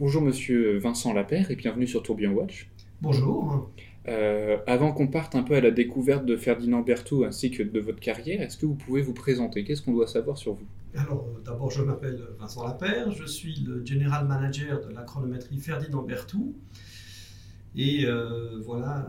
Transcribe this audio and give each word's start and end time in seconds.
Bonjour 0.00 0.22
Monsieur 0.22 0.78
Vincent 0.78 1.12
Lapère 1.12 1.52
et 1.52 1.54
bienvenue 1.54 1.86
sur 1.86 2.02
Tourbillon 2.02 2.32
Watch. 2.32 2.68
Bonjour. 3.00 3.70
Euh, 4.08 4.56
avant 4.66 4.92
qu'on 4.92 5.06
parte 5.06 5.36
un 5.36 5.44
peu 5.44 5.54
à 5.54 5.60
la 5.60 5.70
découverte 5.70 6.26
de 6.26 6.36
Ferdinand 6.36 6.80
Berthoud 6.80 7.24
ainsi 7.24 7.52
que 7.52 7.62
de 7.62 7.78
votre 7.78 8.00
carrière, 8.00 8.42
est-ce 8.42 8.58
que 8.58 8.66
vous 8.66 8.74
pouvez 8.74 9.02
vous 9.02 9.14
présenter? 9.14 9.62
Qu'est-ce 9.62 9.82
qu'on 9.82 9.92
doit 9.92 10.08
savoir 10.08 10.36
sur 10.36 10.54
vous? 10.54 10.66
Alors, 10.96 11.28
euh, 11.28 11.40
d'abord, 11.44 11.70
je 11.70 11.80
m'appelle 11.80 12.20
Vincent 12.40 12.66
Lapère, 12.66 13.12
je 13.12 13.24
suis 13.24 13.60
le 13.60 13.86
General 13.86 14.26
Manager 14.26 14.84
de 14.84 14.92
la 14.92 15.02
chronométrie 15.02 15.58
Ferdinand 15.58 16.02
Berthoud. 16.02 16.52
Et 17.76 18.04
euh, 18.04 18.60
voilà, 18.64 19.08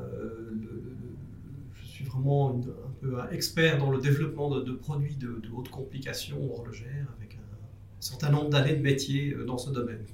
je 1.74 1.84
suis 1.84 2.06
vraiment 2.06 2.52
un 2.52 2.92
peu 3.02 3.18
expert 3.32 3.80
dans 3.80 3.90
le 3.90 4.00
développement 4.00 4.52
de, 4.60 4.72
produits 4.72 5.16
de, 5.16 5.40
de, 5.42 5.50
haute 5.52 5.70
complication 5.70 6.38
horlogère 6.54 7.08
avec 7.18 7.34
un 7.38 8.02
certain 8.02 8.30
nombre 8.30 8.52
d'années 8.52 8.76
de 8.76 8.84
métier 8.84 9.36
dans 9.48 9.58
ce 9.58 9.72
domaine. 9.72 10.06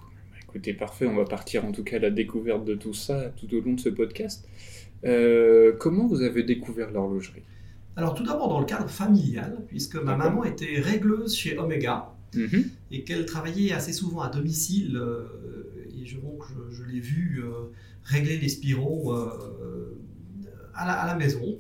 Écoutez, 0.54 0.74
parfait, 0.74 1.08
on 1.08 1.16
va 1.16 1.24
partir 1.24 1.64
en 1.64 1.72
tout 1.72 1.82
cas 1.82 1.96
à 1.96 2.00
la 2.00 2.12
découverte 2.12 2.66
de 2.66 2.76
tout 2.76 2.94
ça 2.94 3.32
tout 3.38 3.48
au 3.56 3.62
long 3.62 3.72
de 3.72 3.80
ce 3.80 3.88
podcast. 3.88 4.46
Euh, 5.06 5.72
comment 5.80 6.08
vous 6.08 6.24
avez 6.24 6.44
découvert 6.44 6.92
l'horlogerie? 6.92 7.44
Alors 7.96 8.16
tout 8.16 8.26
d'abord 8.26 8.50
dans 8.50 8.60
le 8.60 8.66
cadre 8.66 8.90
familial, 8.90 9.64
puisque 9.70 9.96
ma 9.96 10.18
maman 10.18 10.44
était 10.44 10.82
régleuse 10.82 11.34
chez 11.34 11.58
Omega 11.58 12.14
mhm. 12.36 12.66
et 12.92 13.06
qu'elle 13.06 13.26
travaillait 13.26 13.72
assez 13.72 13.94
souvent 13.94 14.20
à 14.20 14.30
domicile. 14.30 14.98
Euh, 14.98 15.24
et 15.98 16.06
je, 16.06 16.18
je, 16.70 16.84
l'ai 16.84 17.00
vu 17.00 17.42
euh, 17.42 17.72
régler 18.04 18.38
les 18.38 18.50
spiraux 18.50 19.14
à 20.74 21.08
la, 21.08 21.16
maison. 21.16 21.58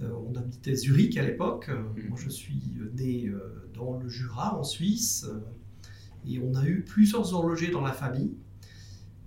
on 0.00 0.36
habitait 0.36 0.76
Zurich 0.76 1.16
à 1.16 1.24
l'époque. 1.24 1.68
Mhm. 1.68 2.10
Moi 2.10 2.18
je 2.22 2.30
suis 2.30 2.62
né 2.96 3.28
dans 3.74 3.98
le 3.98 4.08
Jura 4.08 4.56
en 4.56 4.62
Suisse. 4.62 5.26
Et 6.28 6.38
on 6.38 6.54
a 6.54 6.66
eu 6.66 6.82
plusieurs 6.82 7.32
horlogers 7.34 7.70
dans 7.70 7.80
la 7.80 7.92
famille. 7.92 8.32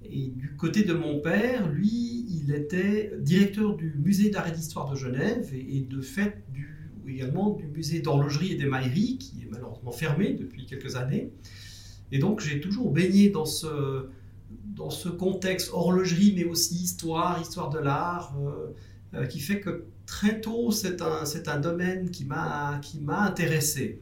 Et 0.05 0.27
du 0.27 0.55
côté 0.55 0.83
de 0.83 0.93
mon 0.93 1.19
père, 1.19 1.69
lui, 1.69 2.25
il 2.29 2.53
était 2.53 3.13
directeur 3.19 3.75
du 3.75 3.93
musée 3.97 4.29
d'art 4.29 4.47
et 4.47 4.51
d'histoire 4.51 4.89
de 4.91 4.95
Genève 4.95 5.53
et, 5.53 5.81
de 5.81 6.01
fait 6.01 6.43
également 7.07 7.51
du 7.51 7.65
musée 7.65 7.99
d'horlogerie 7.99 8.53
et 8.53 8.55
d'émaillerie, 8.55 9.17
qui 9.17 9.43
est 9.43 9.49
malheureusement 9.49 9.91
fermé 9.91 10.33
depuis 10.33 10.65
quelques 10.65 10.95
années. 10.95 11.31
Et 12.11 12.19
donc 12.19 12.39
j'ai 12.41 12.61
toujours 12.61 12.91
baigné 12.91 13.29
dans 13.29 13.45
ce, 13.45 14.07
dans 14.75 14.89
ce 14.89 15.09
contexte 15.09 15.71
horlogerie, 15.73 16.33
mais 16.35 16.43
aussi 16.43 16.75
histoire, 16.75 17.41
histoire 17.41 17.69
de 17.69 17.79
l'art, 17.79 18.35
euh, 18.39 18.73
euh, 19.15 19.25
qui 19.25 19.39
fait 19.39 19.59
que 19.59 19.85
très 20.05 20.41
tôt, 20.41 20.71
c'est 20.71 21.01
un, 21.01 21.23
un 21.47 21.59
domaine 21.59 22.09
qui 22.09 22.25
m'a 22.25 22.79
intéressé. 23.09 24.01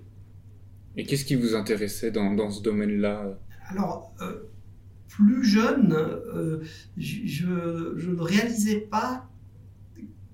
Et 0.97 1.05
qu'est-ce 1.05 1.25
qui 1.25 1.35
vous 1.35 1.55
intéressait 1.55 2.11
dans, 2.11 2.33
dans 2.33 2.51
ce 2.51 2.61
domaine-là? 2.61 3.37
Alors, 3.69 4.13
euh, 4.21 4.43
plus 5.07 5.43
jeune, 5.45 5.93
euh, 5.93 6.59
je, 6.97 7.45
ne 7.45 8.21
réalisais 8.21 8.79
pas 8.79 9.27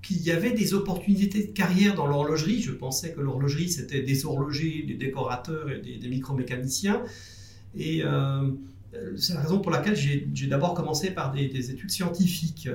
qu'il 0.02 0.22
y 0.22 0.32
avait 0.32 0.52
des 0.52 0.74
opportunités 0.74 1.46
de 1.46 1.52
carrière 1.52 1.94
dans 1.96 2.08
l'horlogerie. 2.08 2.62
Je 2.62 2.72
pensais 2.72 3.14
que 3.14 3.22
l'horlogerie, 3.22 3.70
c'était 3.70 4.02
des 4.02 4.26
horlogers, 4.26 4.84
des 4.88 4.96
décorateurs 4.96 5.70
et 5.70 5.80
des, 5.80 6.10
micromécaniciens. 6.10 7.04
Et 7.76 8.02
euh, 8.04 8.50
c'est 9.18 9.34
la 9.34 9.42
raison 9.42 9.60
pour 9.60 9.72
laquelle 9.72 9.96
j'ai 9.96 10.48
d'abord 10.48 10.74
commencé 10.74 11.12
par 11.12 11.32
des, 11.32 11.50
des 11.50 11.72
études 11.72 11.92
scientifiques. 11.92 12.70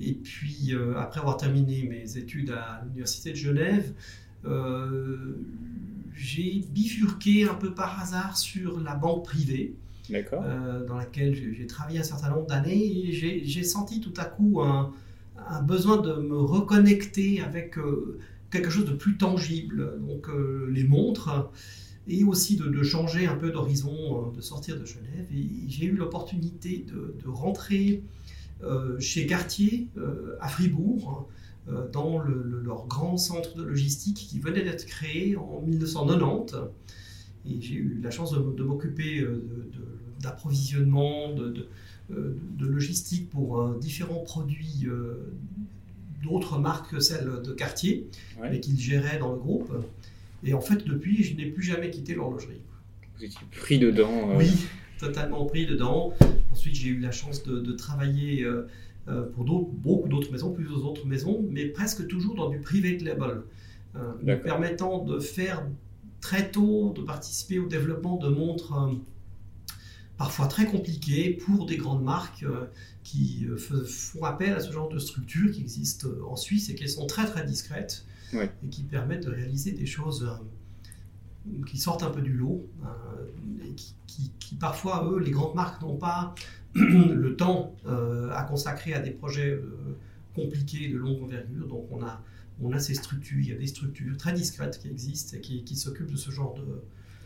et 0.00 0.14
puis, 0.14 0.74
après 0.96 1.20
avoir 1.20 1.36
terminé 1.36 1.82
mes 1.82 2.16
études 2.16 2.50
à 2.50 2.82
l'Université 2.84 3.30
de 3.30 3.36
Genève, 3.36 3.92
j'ai 6.14 6.64
bifurqué 6.70 7.44
un 7.48 7.54
peu 7.54 7.74
par 7.74 8.00
hasard 8.00 8.36
sur 8.36 8.80
la 8.80 8.94
banque 8.94 9.24
privée, 9.24 9.74
euh, 10.12 10.86
dans 10.86 10.96
laquelle 10.96 11.34
j'ai 11.34 11.66
travaillé 11.66 11.98
un 11.98 12.04
certain 12.04 12.30
nombre 12.30 12.46
d'années, 12.46 13.08
et 13.08 13.12
j'ai 13.12 13.62
senti 13.64 14.00
tout 14.00 14.14
à 14.16 14.24
coup 14.24 14.60
un, 14.60 14.92
besoin 15.62 15.98
de 15.98 16.14
me 16.14 16.38
reconnecter 16.38 17.40
avec 17.40 17.76
euh, 17.76 18.18
quelque 18.50 18.70
chose 18.70 18.84
de 18.84 18.92
plus 18.92 19.16
tangible, 19.16 19.98
donc 20.06 20.28
euh, 20.28 20.68
les 20.70 20.84
montres, 20.84 21.50
et 22.06 22.22
aussi 22.22 22.56
de, 22.56 22.82
changer 22.82 23.26
un 23.26 23.34
peu 23.34 23.50
d'horizon, 23.50 24.30
de 24.30 24.40
sortir 24.40 24.78
de 24.78 24.84
Genève. 24.84 25.26
Et 25.34 25.68
j'ai 25.68 25.86
eu 25.86 25.92
l'opportunité 25.92 26.84
de, 26.86 27.16
de, 27.22 27.28
rentrer 27.28 28.02
chez 28.98 29.26
Cartier 29.26 29.88
à 30.40 30.48
Fribourg 30.48 31.28
euh, 31.68 31.88
dans 31.90 32.18
leur 32.18 32.86
grand 32.86 33.16
centre 33.16 33.56
de 33.56 33.62
logistique 33.62 34.16
qui 34.16 34.38
venait 34.38 34.62
d'être 34.62 34.86
créé 34.86 35.36
en 35.36 35.62
1990. 35.62 36.56
Et 37.46 37.60
j'ai 37.60 37.74
eu 37.74 38.00
la 38.02 38.10
chance 38.10 38.32
de, 38.32 38.62
m'occuper 38.62 39.20
euh, 39.20 39.44
d'approvisionnement, 40.20 41.32
de, 41.32 41.68
euh, 42.10 42.36
de, 42.58 42.66
logistique 42.66 43.30
pour 43.30 43.68
différents 43.74 44.22
produits 44.22 44.86
d'autres 46.22 46.58
marques 46.58 46.90
que 46.90 47.00
celles 47.00 47.42
de 47.44 47.52
Cartier, 47.52 48.08
mais 48.40 48.60
qu'ils 48.60 48.80
géraient 48.80 49.18
dans 49.18 49.32
le 49.32 49.38
groupe. 49.38 49.72
Et 50.42 50.54
en 50.54 50.60
fait, 50.60 50.84
depuis, 50.84 51.22
je 51.22 51.34
n'ai 51.34 51.46
plus 51.46 51.62
jamais 51.62 51.90
quitté 51.90 52.14
l'horlogerie. 52.14 52.60
Vous 53.16 53.24
étiez 53.24 53.40
pris 53.50 53.78
dedans 53.78 54.36
Oui, 54.36 54.50
totalement 54.98 55.44
pris 55.46 55.66
dedans. 55.66 56.12
Ensuite, 56.52 56.74
j'ai 56.74 56.88
eu 56.88 56.98
la 56.98 57.12
chance 57.12 57.42
de, 57.44 57.72
travailler 57.72 58.44
euh, 58.44 58.66
pour 59.34 59.44
beaucoup 59.44 60.08
d'autres 60.08 60.32
maisons, 60.32 60.52
plusieurs 60.52 60.84
autres 60.84 61.06
maisons, 61.06 61.44
mais 61.50 61.66
presque 61.66 62.06
toujours 62.06 62.34
dans 62.34 62.48
du 62.48 62.58
private 62.58 63.02
label, 63.02 63.42
euh, 63.96 64.36
permettant 64.36 65.04
de 65.04 65.18
faire 65.20 65.64
très 66.20 66.50
tôt, 66.50 66.92
de 66.96 67.02
participer 67.02 67.58
au 67.58 67.66
développement 67.66 68.16
de 68.16 68.28
montres 68.28 68.72
euh, 68.72 68.94
parfois 70.16 70.46
très 70.46 70.66
compliquées 70.66 71.38
pour 71.44 71.66
des 71.66 71.76
grandes 71.76 72.02
marques 72.02 72.46
qui 73.02 73.46
font 73.58 74.24
appel 74.24 74.52
à 74.52 74.60
ce 74.60 74.72
genre 74.72 74.88
de 74.88 74.98
structures 74.98 75.50
qui 75.52 75.60
existent 75.60 76.08
en 76.28 76.36
Suisse 76.36 76.70
et 76.70 76.74
qui 76.74 76.88
sont 76.88 77.06
très 77.06 77.26
très 77.26 77.44
discrètes 77.44 78.06
et 78.32 78.68
qui 78.70 78.84
permettent 78.84 79.26
de 79.26 79.30
réaliser 79.30 79.72
des 79.72 79.86
choses 79.86 80.28
qui 81.66 81.78
sortent 81.78 82.04
un 82.04 82.10
peu 82.10 82.22
du 82.22 82.32
lot 82.32 82.64
et 83.64 83.74
qui, 83.74 83.94
qui, 84.38 84.54
parfois, 84.54 85.08
eux, 85.10 85.18
les 85.18 85.32
grandes 85.32 85.54
marques 85.54 85.82
n'ont 85.82 85.96
pas 85.96 86.34
le 87.14 87.36
temps 87.36 87.74
euh, 87.86 88.30
à 88.32 88.42
consacrer 88.44 88.94
à 88.94 89.00
des 89.00 89.10
projets 89.10 89.50
euh, 89.50 89.96
compliqués 90.34 90.88
de 90.88 90.96
longue 90.96 91.22
envergure. 91.22 91.66
Donc 91.68 91.86
on 91.90 92.02
a, 92.02 92.22
on 92.62 92.72
a 92.72 92.78
ces 92.78 92.94
structures, 92.94 93.38
il 93.38 93.48
y 93.48 93.52
a 93.52 93.56
des 93.56 93.66
structures 93.66 94.16
très 94.16 94.32
discrètes 94.32 94.78
qui 94.80 94.88
existent 94.88 95.36
et 95.36 95.40
qui, 95.40 95.64
qui 95.64 95.76
s'occupent 95.76 96.10
de 96.10 96.16
ce 96.16 96.30
genre 96.30 96.54
de... 96.54 96.64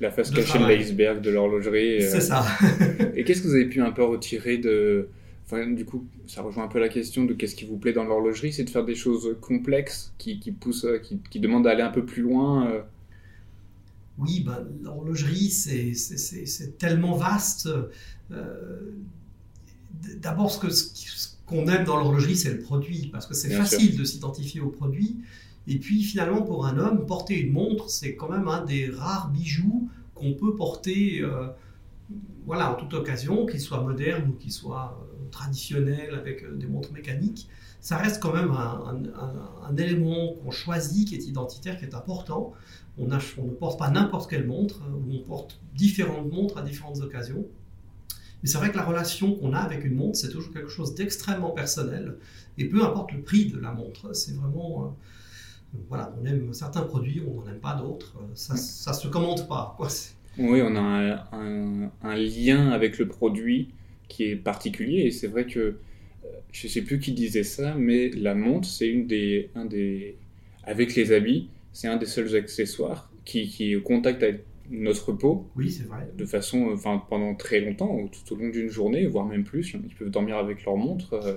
La 0.01 0.11
face 0.11 0.31
cachée 0.31 0.59
de 0.59 0.65
l'iceberg 0.65 1.21
de 1.21 1.31
l'horlogerie. 1.31 2.03
Euh. 2.03 2.11
C'est 2.11 2.21
ça. 2.21 2.45
et 3.15 3.25
qu'est-ce 3.25 3.43
que 3.43 3.49
vous 3.49 3.55
avez 3.55 3.69
pu 3.69 3.81
un 3.81 3.91
peu 3.91 4.05
retirer 4.05 4.59
de... 4.59 5.09
Enfin, 5.45 5.67
du 5.67 5.87
coup, 5.87 6.07
ça 6.27 6.43
rejoint 6.43 6.65
un 6.65 6.69
peu 6.69 6.79
la 6.79 6.91
question 6.91 7.25
de 7.25 7.33
qu'est-ce 7.33 7.57
qui 7.57 7.65
vous 7.65 7.79
plaît 7.79 7.95
dans 7.95 8.05
l'horlogerie, 8.05 8.53
c'est 8.53 8.65
de 8.65 8.71
faire 8.71 8.85
des 8.85 8.95
choses 8.95 9.35
complexes 9.41 10.13
qui, 10.19 10.39
qui 10.41 10.53
poussent, 10.53 10.87
qui, 11.03 11.21
qui 11.31 11.41
demandent 11.41 11.65
d'aller 11.65 11.81
un 11.81 11.91
peu 11.91 12.05
plus 12.05 12.21
loin. 12.21 12.85
Oui, 14.19 14.43
bah, 14.45 14.63
l'horlogerie, 14.83 15.49
c'est 15.49 16.77
tellement 16.79 17.17
vaste. 17.17 17.69
Euh, 18.31 18.91
d'abord, 20.17 20.51
ce 20.51 21.29
qu'on 21.47 21.67
aime 21.69 21.85
dans 21.85 21.97
l'horlogerie, 21.97 22.37
c'est 22.37 22.53
le 22.53 22.61
produit, 22.61 23.09
parce 23.13 23.27
que 23.27 23.35
c'est 23.35 23.51
facile 23.51 23.97
de 23.97 24.05
s'identifier 24.05 24.61
au 24.61 24.69
produit. 24.69 25.19
Et 25.67 25.79
puis 25.79 26.03
finalement, 26.03 26.43
pour 26.43 26.67
un 26.67 26.79
homme, 26.79 27.05
porter 27.07 27.39
une 27.39 27.53
montre, 27.53 27.91
c'est 27.91 28.17
quand 28.17 28.31
même 28.31 28.49
un 28.49 28.65
des 28.65 28.89
rares 28.91 29.31
bijoux 29.31 29.89
qu'on 30.15 30.33
peut 30.33 30.57
porter 30.57 31.21
euh, 31.21 31.49
voilà, 32.47 32.73
en 32.73 32.75
toute 32.75 32.95
occasion, 32.95 33.45
qu'il 33.45 33.61
soit 33.61 33.83
moderne 33.83 34.31
ou 34.31 34.33
qu'il 34.33 34.53
soit 34.53 34.99
euh, 34.99 35.29
traditionnel 35.31 36.15
avec 36.15 36.43
euh, 36.43 36.57
des 36.57 36.67
montres 36.67 36.93
mécaniques. 36.93 37.49
Ça 37.81 37.99
reste 37.99 38.21
quand 38.21 38.33
même 38.33 38.51
un, 38.51 39.77
élément 39.77 40.33
qu'on 40.33 40.51
choisit, 40.51 41.07
qui 41.07 41.15
est 41.15 41.27
identitaire, 41.27 41.79
qui 41.79 41.85
est 41.85 41.95
important. 41.95 42.53
On, 42.99 43.09
on 43.39 43.45
ne 43.45 43.51
porte 43.51 43.79
pas 43.79 43.91
n'importe 43.91 44.29
quelle 44.29 44.47
montre, 44.47 44.81
on 45.09 45.19
porte 45.21 45.61
différentes 45.77 46.33
montres 46.33 46.59
à 46.59 46.63
différentes 46.63 47.01
occasions. 47.01 47.47
Mais 48.43 48.49
c'est 48.49 48.59
vrai 48.59 48.71
que 48.71 48.77
la 48.77 48.85
relation 48.85 49.35
qu'on 49.35 49.53
a 49.53 49.59
avec 49.59 49.85
une 49.85 49.95
montre, 49.95 50.17
c'est 50.17 50.31
toujours 50.31 50.53
quelque 50.53 50.69
chose 50.69 50.95
d'extrêmement 50.95 51.51
personnel. 51.51 52.17
Et 52.57 52.67
peu 52.67 52.85
importe 52.85 53.13
le 53.13 53.23
prix 53.23 53.47
de 53.47 53.59
la 53.59 53.73
montre, 53.73 54.15
c'est 54.15 54.35
vraiment. 54.35 54.85
Euh, 54.85 55.79
voilà, 55.89 56.15
on 56.21 56.25
aime 56.25 56.53
certains 56.55 56.83
produits, 56.83 57.23
on 57.27 57.41
n'en 57.41 57.49
aime 57.49 57.61
pas 57.61 57.75
d'autres. 57.75 58.15
Ça 58.35 58.55
ne 58.55 58.97
se 58.97 59.09
commande 59.09 59.47
pas. 59.49 59.75
Quoi. 59.77 59.89
Oui, 60.39 60.63
on 60.63 60.77
a 60.77 61.27
un, 61.33 62.15
lien 62.15 62.71
avec 62.71 62.99
le 62.99 63.09
produit 63.09 63.69
qui 64.09 64.25
est 64.25 64.37
particulier. 64.37 65.03
Et 65.03 65.11
c'est 65.11 65.27
vrai 65.27 65.47
que, 65.47 65.59
euh, 65.59 65.75
je 66.53 66.67
ne 66.67 66.73
sais 66.73 66.83
plus 66.83 67.01
qui 67.01 67.13
disait 67.13 67.43
ça, 67.43 67.75
mais 67.75 68.09
la 68.11 68.35
montre, 68.35 68.67
c'est 68.67 68.89
une 68.89 69.07
des, 69.07 69.51
un 69.55 69.65
des. 69.65 70.17
Avec 70.65 70.95
les 70.95 71.13
habits, 71.13 71.49
c'est 71.73 71.89
un 71.89 71.97
des 71.97 72.07
seuls 72.07 72.35
accessoires 72.37 73.11
qui, 73.25 73.49
qui 73.49 73.73
est 73.73 73.77
au 73.77 73.83
contact 73.83 74.23
avec 74.23 74.45
notre 74.71 75.13
peau. 75.13 75.49
Oui, 75.57 75.71
c'est 75.71 75.85
vrai. 75.85 76.11
De 76.17 76.25
façon, 76.25 76.71
enfin, 76.73 77.03
pendant 77.09 77.35
très 77.35 77.61
longtemps, 77.61 78.09
tout 78.09 78.35
au 78.35 78.37
long 78.37 78.49
d'une 78.49 78.69
journée, 78.69 79.07
voire 79.07 79.27
même 79.27 79.45
plus. 79.45 79.75
Ils 79.75 79.95
peuvent 79.95 80.11
dormir 80.11 80.37
avec 80.37 80.65
leur 80.65 80.77
montre. 80.77 81.15
Euh, 81.15 81.35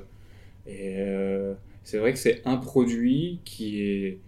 et 0.67 0.95
euh, 0.99 1.53
c'est 1.83 1.97
vrai 1.97 2.13
que 2.13 2.19
c'est 2.19 2.41
un 2.45 2.57
produit 2.57 3.39
qui 3.45 3.81
est. 3.81 4.19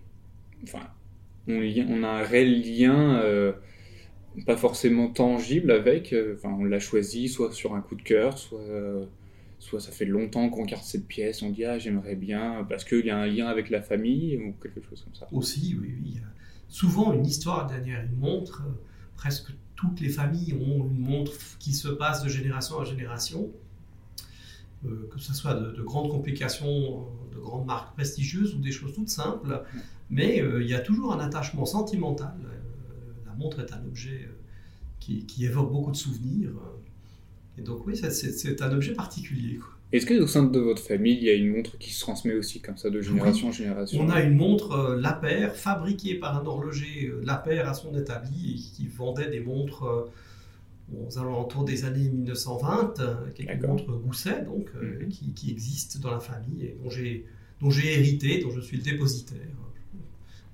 Enfin, 0.64 0.88
on, 1.48 1.62
on, 1.90 2.04
a 2.04 2.08
un 2.08 2.24
réel 2.24 2.62
lien 2.62 3.20
euh, 3.22 3.54
pas 4.46 4.58
forcément 4.58 5.08
tangible 5.08 5.72
avec. 5.72 6.16
Enfin, 6.36 6.56
on 6.60 6.64
l'a 6.64 6.80
choisi 6.80 7.28
soit 7.28 7.52
sur 7.52 7.76
un 7.76 7.82
coup 7.82 7.96
de 7.96 8.04
cœur, 8.04 8.38
soit 8.38 8.62
soit 9.64 9.80
ça 9.80 9.92
fait 9.92 10.06
longtemps 10.06 10.50
qu'on 10.50 10.66
garde 10.66 10.84
cette 10.84 11.08
pièce, 11.08 11.42
on 11.42 11.50
dit 11.50 11.64
ah 11.64 11.80
j'aimerais 11.80 12.16
bien 12.16 12.66
parce 12.68 12.84
qu'il 12.84 13.06
y 13.06 13.10
a 13.10 13.18
un 13.18 13.28
lien 13.28 13.48
avec 13.48 13.70
la 13.70 13.82
famille 13.82 14.38
ou 14.38 14.54
quelque 14.62 14.82
chose 14.82 15.02
comme 15.04 15.16
ça. 15.16 15.28
Aussi, 15.32 15.78
oui, 15.80 15.96
oui. 16.04 16.20
Souvent 16.68 17.14
une 17.14 17.26
histoire 17.26 17.68
derrière 17.68 18.04
une 18.04 18.18
montre, 18.18 18.64
presque 19.24 19.54
toutes 19.78 20.02
les 20.02 20.10
familles 20.10 20.54
ont 20.54 20.86
une 20.86 21.00
montre 21.00 21.32
qui 21.58 21.72
se 21.72 21.88
passe 21.88 22.24
de 22.24 22.28
génération 22.28 22.82
à 22.82 22.84
génération. 22.84 23.50
Euh, 24.86 25.08
que 25.10 25.18
ce 25.18 25.34
soit 25.34 25.54
de, 25.54 25.82
grandes 25.82 26.12
complications, 26.12 27.08
de 27.34 27.40
grandes 27.40 27.66
marques 27.66 27.94
prestigieuses 27.94 28.54
ou 28.54 28.60
des 28.60 28.74
choses 28.74 28.94
toutes 28.94 29.08
simples, 29.08 29.64
mais 30.10 30.42
euh, 30.42 30.62
il 30.62 30.70
y 30.70 30.74
a 30.74 30.82
toujours 30.82 31.14
un 31.14 31.20
attachement 31.20 31.66
sentimental. 31.66 32.36
Euh, 32.44 33.14
la 33.26 33.34
montre 33.36 33.62
est 33.62 33.72
un 33.72 33.82
objet 33.86 34.30
qui, 35.00 35.46
évoque 35.46 35.72
beaucoup 35.72 35.92
de 35.92 36.02
souvenirs. 36.06 36.52
Et 37.58 37.62
donc 37.62 37.88
oui, 37.88 37.96
c'est 37.96 38.62
un 38.62 38.72
objet 38.74 38.94
particulier. 38.94 39.58
Est-ce 39.94 40.06
que 40.06 40.16
au 40.16 40.28
sein 40.28 40.44
de 40.44 40.60
votre 40.60 40.82
famille, 40.82 41.16
il 41.16 41.24
y 41.24 41.30
a 41.30 41.34
une 41.34 41.56
montre 41.56 41.78
qui 41.78 41.94
se 41.94 42.02
transmet 42.02 42.34
aussi 42.34 42.60
comme 42.60 42.78
ça 42.78 42.90
de 42.90 43.00
génération 43.00 43.50
en 43.50 43.52
génération? 43.52 44.02
On 44.02 44.10
a 44.10 44.22
une 44.22 44.36
montre 44.36 44.72
euh, 44.72 45.50
fabriquée 45.54 46.16
par 46.16 46.38
un 46.38 46.46
horloger 46.46 47.12
euh, 47.12 47.64
à 47.66 47.74
son 47.74 47.96
établi 47.96 48.54
et 48.54 48.76
qui 48.76 48.88
vendait 48.88 49.30
des 49.30 49.40
montres 49.40 49.84
euh, 49.84 50.12
aux 51.08 51.18
alentours 51.18 51.64
des 51.64 51.86
années 51.86 52.10
1920, 52.10 52.96
qui 53.36 53.44
est 53.44 53.54
une 53.54 53.68
montre 53.68 53.86
Gousset 53.86 54.44
donc 54.44 54.70
mhm. 54.74 55.08
qui, 55.10 55.32
qui, 55.34 55.52
existe 55.52 56.02
dans 56.02 56.12
la 56.12 56.20
famille 56.20 56.66
et 56.66 56.78
dont 56.84 56.90
j'ai 56.90 57.26
dont 57.62 57.70
j'ai 57.70 57.94
hérité, 57.94 58.42
dont 58.42 58.52
je 58.52 58.60
suis 58.60 58.78
le 58.78 58.84
dépositaire 58.84 59.40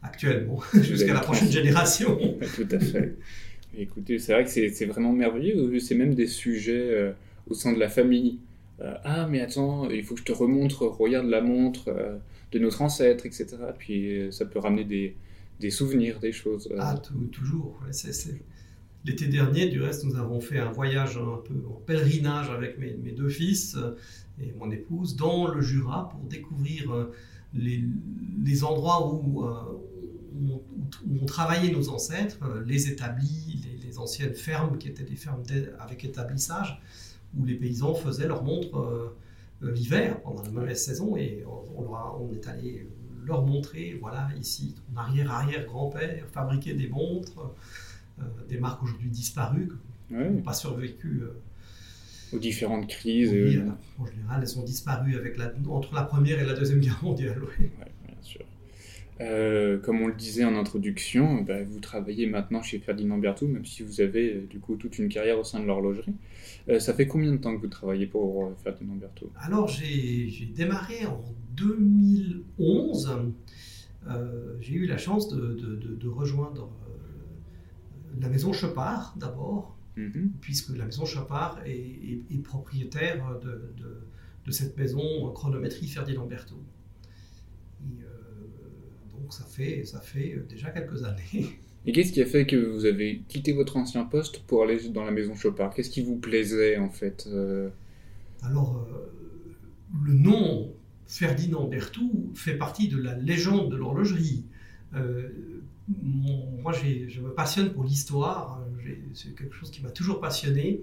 actuellement 0.02 0.60
jusqu'à 0.74 1.14
la 1.14 1.20
prochaine 1.20 1.52
génération. 1.52 2.18
Tout 2.56 2.68
à 2.72 2.80
fait. 2.80 3.16
Écoutez, 3.78 4.20
c'est 4.20 4.34
vrai 4.34 4.44
que 4.44 4.50
c'est 4.50 4.86
vraiment 4.86 5.14
merveilleux. 5.14 5.80
C'est 5.80 5.96
même 5.96 6.16
des 6.16 6.28
sujets 6.28 6.90
euh, 6.90 7.12
au 7.50 7.54
sein 7.54 7.74
de 7.74 7.80
la 7.80 7.90
famille. 7.90 8.40
Euh, 8.82 8.96
ah, 9.04 9.28
mais 9.28 9.42
attends, 9.42 9.90
il 9.90 10.04
faut 10.04 10.14
que 10.14 10.22
je 10.22 10.26
te 10.26 10.32
remontre, 10.32 10.84
regarde 10.84 11.28
la 11.28 11.42
montre 11.42 11.90
euh, 11.90 12.18
de 12.52 12.60
notre 12.60 12.82
ancêtre, 12.82 13.26
etc. 13.26 13.58
Puis 13.78 14.28
ça 14.32 14.46
peut 14.46 14.60
ramener 14.60 14.86
des, 15.60 15.70
souvenirs, 15.70 16.20
des 16.20 16.32
choses. 16.32 16.70
Ah, 16.78 16.96
toujours. 17.32 17.82
L'été 19.06 19.28
dernier, 19.28 19.70
du 19.70 19.82
reste, 19.82 20.04
nous 20.04 20.18
avons 20.18 20.42
fait 20.42 20.60
un 20.60 20.72
voyage 20.72 21.18
un 21.18 21.42
peu 21.46 21.56
en 21.70 21.82
pèlerinage 21.86 22.50
avec 22.50 22.78
mes, 22.78 23.12
deux 23.12 23.30
fils 23.30 23.78
et 24.42 24.52
mon 24.58 24.70
épouse 24.72 25.16
dans 25.16 25.48
le 25.48 25.62
Jura 25.62 26.10
pour 26.10 26.22
découvrir 26.22 27.10
les, 27.54 28.64
endroits 28.64 29.14
où 29.14 29.46
ont 31.22 31.26
travaillé 31.26 31.72
nos 31.72 31.90
ancêtres, 31.90 32.38
euh, 32.44 32.64
les 32.66 32.90
établis, 32.90 33.62
les, 33.84 33.98
anciennes 33.98 34.36
fermes 34.36 34.78
qui 34.78 34.88
étaient 34.88 35.04
des 35.04 35.16
fermes 35.16 35.44
avec 35.80 36.06
établissage, 36.06 36.80
où 37.38 37.46
les 37.46 37.56
paysans 37.56 37.94
faisaient 37.94 38.28
leurs 38.28 38.44
montres 38.44 38.78
euh, 38.78 39.16
euh, 39.64 39.72
l'hiver, 39.72 40.22
pendant 40.22 40.42
la 40.44 40.50
mauvaise 40.50 40.84
saison, 40.84 41.18
et 41.18 41.44
on, 41.78 41.92
on, 41.92 42.34
est 42.34 42.48
allé 42.48 42.88
leur 43.26 43.46
montrer, 43.46 43.98
voilà, 44.00 44.30
ici, 44.40 44.76
ton 44.76 45.00
arrière-arrière-grand-père 45.00 46.26
fabriquait 46.32 46.74
des 46.74 46.88
montres, 46.88 47.54
des 48.48 48.58
marques 48.58 48.84
aujourd'hui 48.84 49.10
disparues, 49.10 49.70
qui 50.08 50.14
n'ont 50.14 50.42
pas 50.42 50.54
survécu 50.54 51.24
aux 52.34 52.40
différentes 52.40 52.88
crises. 52.88 53.30
en 53.98 54.06
général, 54.06 54.42
elles 54.42 54.48
sont 54.48 54.64
disparues 54.64 55.16
avec 55.16 55.38
la, 55.38 55.52
entre 55.70 55.94
la 55.94 56.04
Première 56.04 56.40
et 56.40 56.46
la 56.46 56.54
Deuxième 56.54 56.80
Guerre 56.80 57.00
mondiale. 57.04 57.42
sûr. 57.58 57.99
Euh, 59.22 59.78
comme 59.80 60.02
on 60.02 60.08
le 60.08 60.14
disait 60.14 60.46
en 60.46 60.56
introduction, 60.56 61.42
bah, 61.42 61.62
vous 61.64 61.80
travaillez 61.80 62.26
maintenant 62.26 62.62
chez 62.62 62.80
Ferdinand 62.80 63.18
Berthoud, 63.18 63.50
même 63.50 63.66
si 63.66 63.84
vous 63.84 64.00
avez 64.00 64.34
euh, 64.34 64.48
du 64.48 64.60
coup 64.60 64.78
toute 64.78 64.98
une 64.98 65.10
carrière 65.10 65.38
au 65.38 65.44
sein 65.44 65.60
de 65.60 65.66
l'horlogerie. 65.66 66.14
Euh, 66.70 66.80
ça 66.80 66.94
fait 66.94 67.08
combien 67.08 67.32
de 67.34 67.38
temps 67.38 67.54
que 67.54 67.60
vous 67.60 67.68
travaillez 67.68 68.06
pour 68.06 68.54
Ferdinand 68.64 68.96
Berthoud? 68.96 69.30
Alors 69.36 69.68
j'ai 69.68 70.52
démarré 70.56 71.06
en 71.06 71.22
2011. 71.58 73.12
j'ai 74.62 74.74
eu 74.74 74.86
la 74.86 74.98
chance 74.98 75.28
de, 75.28 76.08
rejoindre 76.08 76.72
la 78.22 78.30
maison 78.30 78.54
Chopard 78.54 79.16
d'abord, 79.18 79.78
mhm. 79.98 80.32
puisque 80.40 80.76
la 80.78 80.86
maison 80.86 81.06
Chopard 81.06 81.60
est, 81.66 82.42
propriétaire 82.44 83.38
de, 83.44 84.52
cette 84.52 84.78
maison 84.78 85.32
chronométrie 85.34 85.88
Ferdinand 85.88 86.26
Berthaud 86.26 86.64
donc 89.22 89.34
ça 89.34 89.44
fait, 89.46 89.84
ça 89.86 90.00
fait 90.00 90.36
euh, 90.36 90.46
déjà 90.50 90.70
quelques 90.70 91.04
années. 91.04 91.60
Et 91.86 91.92
qu'est-ce 91.92 92.12
qui 92.12 92.22
a 92.22 92.26
fait 92.26 92.46
que 92.46 92.58
vous 92.58 92.86
avez 92.86 93.22
quitté 93.28 93.54
votre 93.54 93.78
ancien 93.78 94.04
poste 94.04 94.44
pour 94.44 94.64
aller 94.64 94.90
dans 94.90 95.06
la 95.06 95.12
maison 95.12 95.34
Chopard? 95.36 95.74
Qu'est-ce 95.74 95.90
qui 95.90 96.02
vous 96.02 96.18
plaisait 96.18 96.78
en 96.78 96.90
fait 96.90 97.28
euh? 97.32 97.70
Alors, 98.44 98.86
euh, 98.92 100.04
le 100.06 100.14
nom 100.14 100.72
Ferdinand 101.08 101.68
Berthoud 101.68 102.36
fait 102.36 102.58
partie 102.58 102.90
de 102.90 102.98
la 102.98 103.16
légende 103.16 103.72
de 103.72 103.78
l'horlogerie. 103.78 104.44
moi, 104.94 106.74
je 106.74 107.22
me 107.22 107.30
passionne 107.30 107.72
pour 107.72 107.84
l'histoire. 107.84 108.62
C'est 109.14 109.34
quelque 109.36 109.56
chose 109.56 109.72
qui 109.72 109.82
m'a 109.82 109.90
toujours 109.90 110.20
passionné, 110.20 110.82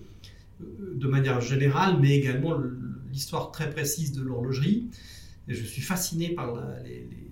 de 0.61 1.07
manière 1.07 1.41
générale, 1.41 1.99
mais 2.01 2.17
également 2.17 2.59
l'histoire 3.13 3.53
très 3.53 3.71
précise 3.71 4.13
de 4.13 4.23
l'horlogerie. 4.23 4.89
Et 5.47 5.55
je 5.55 5.65
suis 5.65 5.83
fasciné 5.83 6.31
par 6.31 6.57
les 6.85 7.26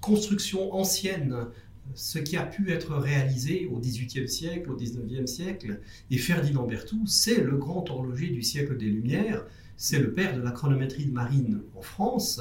construction 0.00 0.74
ancienne, 0.74 1.46
ce 1.94 2.18
qui 2.18 2.36
a 2.36 2.44
pu 2.44 2.70
être 2.72 2.94
réalisé 2.94 3.66
au 3.66 3.78
XVIIIe 3.78 4.28
siècle, 4.28 4.70
au 4.70 4.76
XIXe 4.76 5.30
siècle. 5.30 5.80
Et 6.10 6.18
Ferdinand 6.18 6.66
Berthoud, 6.66 7.08
c'est 7.08 7.40
le 7.40 7.56
grand 7.56 7.88
horloger 7.90 8.28
du 8.28 8.42
siècle 8.42 8.76
des 8.76 8.86
Lumières, 8.86 9.44
c'est 9.76 9.98
le 9.98 10.12
père 10.12 10.36
de 10.36 10.42
la 10.42 10.50
chronométrie 10.50 11.06
de 11.06 11.12
marine 11.12 11.62
en 11.74 11.80
France, 11.80 12.40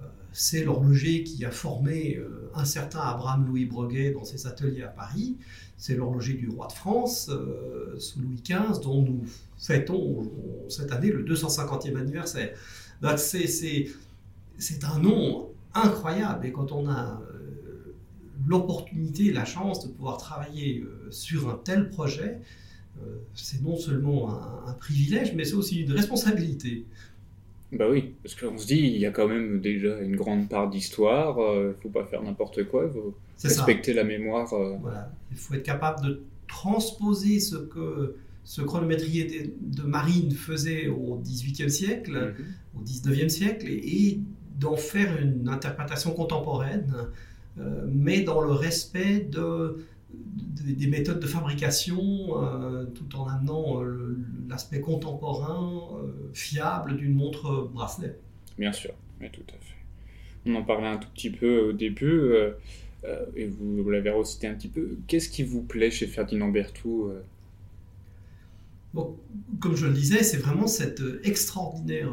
euh, 0.00 0.04
c'est 0.32 0.64
l'horloger 0.64 1.24
qui 1.24 1.44
a 1.44 1.50
formé 1.50 2.16
euh, 2.16 2.50
un 2.54 2.64
certain 2.64 3.00
Abraham-Louis 3.00 3.66
Breguet 3.66 4.12
dans 4.12 4.24
ses 4.24 4.46
ateliers 4.46 4.84
à 4.84 4.88
Paris, 4.88 5.36
c'est 5.76 5.96
l'horloger 5.96 6.34
du 6.34 6.48
roi 6.48 6.68
de 6.68 6.72
France 6.72 7.28
euh, 7.30 7.98
sous 7.98 8.20
Louis 8.20 8.40
XV, 8.42 8.80
dont 8.80 9.02
nous 9.02 9.24
fêtons 9.58 10.30
cette 10.68 10.92
année 10.92 11.10
le 11.10 11.24
250e 11.24 11.96
anniversaire. 11.96 12.56
C'est 14.58 14.84
un 14.84 14.98
nom 15.00 15.51
incroyable. 15.74 16.46
Et 16.46 16.52
quand 16.52 16.72
on 16.72 16.88
a 16.88 17.20
euh, 17.20 17.94
l'opportunité, 18.46 19.32
la 19.32 19.44
chance 19.44 19.86
de 19.86 19.92
pouvoir 19.92 20.18
travailler 20.18 20.80
euh, 20.80 21.10
sur 21.10 21.48
un 21.48 21.60
tel 21.62 21.90
projet, 21.90 22.40
euh, 23.02 23.16
c'est 23.34 23.62
non 23.62 23.76
seulement 23.76 24.30
un, 24.66 24.72
privilège, 24.74 25.34
mais 25.34 25.44
c'est 25.44 25.54
aussi 25.54 25.82
une 25.82 25.92
responsabilité. 25.92 26.84
Bah 27.72 27.86
oui, 27.90 28.14
parce 28.22 28.34
qu'on 28.34 28.58
se 28.58 28.66
dit, 28.66 28.80
il 28.80 28.98
y 28.98 29.06
a 29.06 29.10
quand 29.10 29.28
même 29.28 29.60
déjà 29.60 29.98
une 30.00 30.16
grande 30.16 30.48
part 30.48 30.68
d'histoire, 30.68 31.36
il 31.38 31.68
ne 31.68 31.72
faut 31.72 31.88
pas 31.88 32.04
faire 32.04 32.22
n'importe 32.22 32.64
quoi, 32.64 32.84
il 32.86 32.92
faut 32.92 33.14
respecter 33.42 33.94
la 33.94 34.04
mémoire. 34.04 34.48
Voilà, 34.80 35.10
il 35.30 35.38
faut 35.38 35.54
être 35.54 35.62
capable 35.62 36.06
de 36.06 36.22
transposer 36.48 37.40
ce 37.40 37.56
que 37.56 38.16
ce 38.44 38.60
chronométrier 38.60 39.54
de, 39.60 39.82
marine 39.82 40.32
faisait 40.32 40.88
au 40.88 41.16
XVIIIe 41.22 41.70
siècle, 41.70 42.34
mm-hmm. 42.36 42.78
au 42.78 42.82
XIXe 42.82 43.32
siècle, 43.32 43.66
et 43.68 44.20
d'en 44.62 44.76
faire 44.76 45.20
une 45.20 45.48
interprétation 45.48 46.12
contemporaine, 46.12 46.94
euh, 47.58 47.86
mais 47.92 48.22
dans 48.22 48.40
le 48.40 48.52
respect 48.52 49.20
de, 49.20 49.84
des 50.12 50.86
méthodes 50.86 51.20
de 51.20 51.26
fabrication, 51.26 52.42
euh, 52.42 52.84
tout 52.84 53.16
en 53.16 53.26
amenant 53.26 53.82
euh, 53.82 54.16
l'aspect 54.48 54.80
contemporain, 54.80 55.90
fiable 56.32 56.96
d'une 56.96 57.14
montre 57.14 57.68
bracelet. 57.72 58.16
Bien 58.58 58.72
sûr, 58.72 58.92
tout 59.20 59.42
à 59.48 59.52
fait. 59.52 59.76
On 60.46 60.54
en 60.54 60.62
parlait 60.62 60.88
un 60.88 60.98
tout 60.98 61.08
petit 61.14 61.30
peu 61.30 61.60
au 61.68 61.72
début, 61.72 62.34
et 63.36 63.46
vous, 63.46 63.88
l'avez 63.90 64.10
recité 64.10 64.46
un 64.46 64.54
petit 64.54 64.68
peu. 64.68 64.96
Qu'est-ce 65.08 65.28
qui 65.28 65.42
vous 65.42 65.62
plaît 65.62 65.90
chez 65.90 66.06
Ferdinand 66.06 66.48
Berthoud 66.48 67.22
Bon, 68.94 69.16
comme 69.58 69.74
je 69.74 69.86
le 69.86 69.92
disais, 69.92 70.22
c'est 70.22 70.36
vraiment 70.36 70.66
cette 70.66 71.02
extraordinaire 71.24 72.12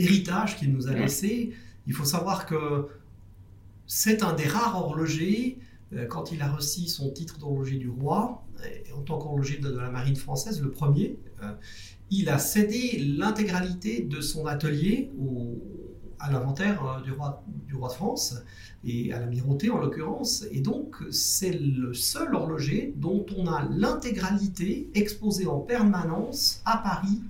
héritage 0.00 0.56
qu'il 0.56 0.72
nous 0.72 0.88
a 0.88 0.92
laissé. 0.92 1.52
Il 1.86 1.92
faut 1.92 2.04
savoir 2.04 2.46
que 2.46 2.88
c'est 3.86 4.22
un 4.22 4.32
des 4.32 4.46
rares 4.46 4.76
horlogers, 4.76 5.58
euh, 5.92 6.06
quand 6.06 6.32
il 6.32 6.42
a 6.42 6.50
reçu 6.50 6.86
son 6.86 7.10
titre 7.10 7.38
d'horloger 7.38 7.76
du 7.76 7.88
roi, 7.88 8.44
en 8.96 9.02
tant 9.02 9.18
qu'horloger 9.18 9.58
de, 9.58 9.70
la 9.70 9.90
marine 9.90 10.16
française, 10.16 10.60
le 10.60 10.70
premier, 10.70 11.18
euh, 11.42 11.52
il 12.10 12.28
a 12.28 12.38
cédé 12.38 12.98
l'intégralité 12.98 14.02
de 14.02 14.20
son 14.20 14.46
atelier 14.46 15.10
à 16.18 16.30
l'inventaire 16.30 16.84
euh, 16.84 17.02
du, 17.02 17.12
roi, 17.12 17.42
du 17.66 17.74
roi 17.74 17.88
de 17.88 17.94
France 17.94 18.36
et 18.84 19.12
à 19.12 19.20
l'amirauté 19.20 19.70
en 19.70 19.78
l'occurrence. 19.78 20.44
Et 20.50 20.60
donc, 20.60 20.96
c'est 21.10 21.52
le 21.52 21.94
seul 21.94 22.34
horloger 22.34 22.94
dont 22.96 23.24
on 23.36 23.46
a 23.46 23.66
l'intégralité 23.70 24.90
exposée 24.94 25.46
en 25.46 25.60
permanence 25.60 26.62
à 26.64 26.78
Paris 26.78 27.20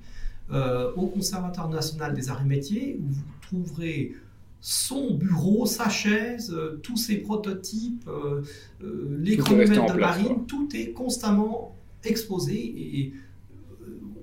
euh, 0.52 0.92
au 0.94 1.06
Conservatoire 1.06 1.68
national 1.68 2.14
des 2.14 2.28
arts 2.30 2.42
et 2.42 2.48
métiers, 2.48 3.00
où 3.00 3.08
vous 3.08 3.22
trouverez 3.42 4.14
son 4.60 5.14
bureau, 5.14 5.64
sa 5.64 5.88
chaise, 5.88 6.54
tous 6.82 6.98
ses 6.98 7.16
prototypes, 7.16 8.08
les 8.82 9.38
chronomètres 9.38 9.94
de 9.94 9.98
marine, 9.98 10.44
tout 10.46 10.68
est 10.74 10.90
constamment 10.90 11.74
exposé 12.04 12.56
et 12.56 13.14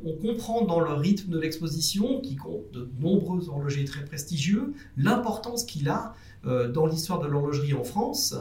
on 0.08 0.14
comprend 0.14 0.66
dans 0.66 0.80
le 0.80 0.94
rythme 0.94 1.32
de 1.32 1.40
l'exposition, 1.40 2.22
qui 2.22 2.36
compte 2.36 2.72
de 2.72 2.88
nombreux 3.00 3.50
horlogers 3.50 3.86
très 3.86 4.06
prestigieux, 4.06 4.74
l'importance 4.96 5.64
qu'il 5.64 5.90
a 5.90 6.14
euh, 6.46 6.72
dans 6.72 6.86
l'histoire 6.86 7.20
de 7.20 7.28
l'horlogerie 7.28 7.74
en 7.74 7.84
France, 7.84 8.36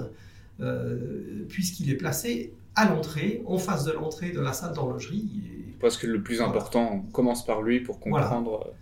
euh, 0.60 1.44
puisqu'il 1.48 1.90
est 1.90 1.96
placé 1.96 2.52
à 2.76 2.88
l'entrée, 2.88 3.42
en 3.46 3.58
face 3.58 3.84
de 3.84 3.92
l'entrée 3.92 4.30
de 4.30 4.40
la 4.40 4.52
salle 4.52 4.74
d'horlogerie. 4.74 5.42
Parce 5.80 5.96
que 5.96 6.06
le 6.06 6.22
plus 6.22 6.40
important 6.40 7.04
commence 7.12 7.44
par 7.44 7.62
lui 7.62 7.80
pour 7.80 7.98
comprendre. 7.98 8.72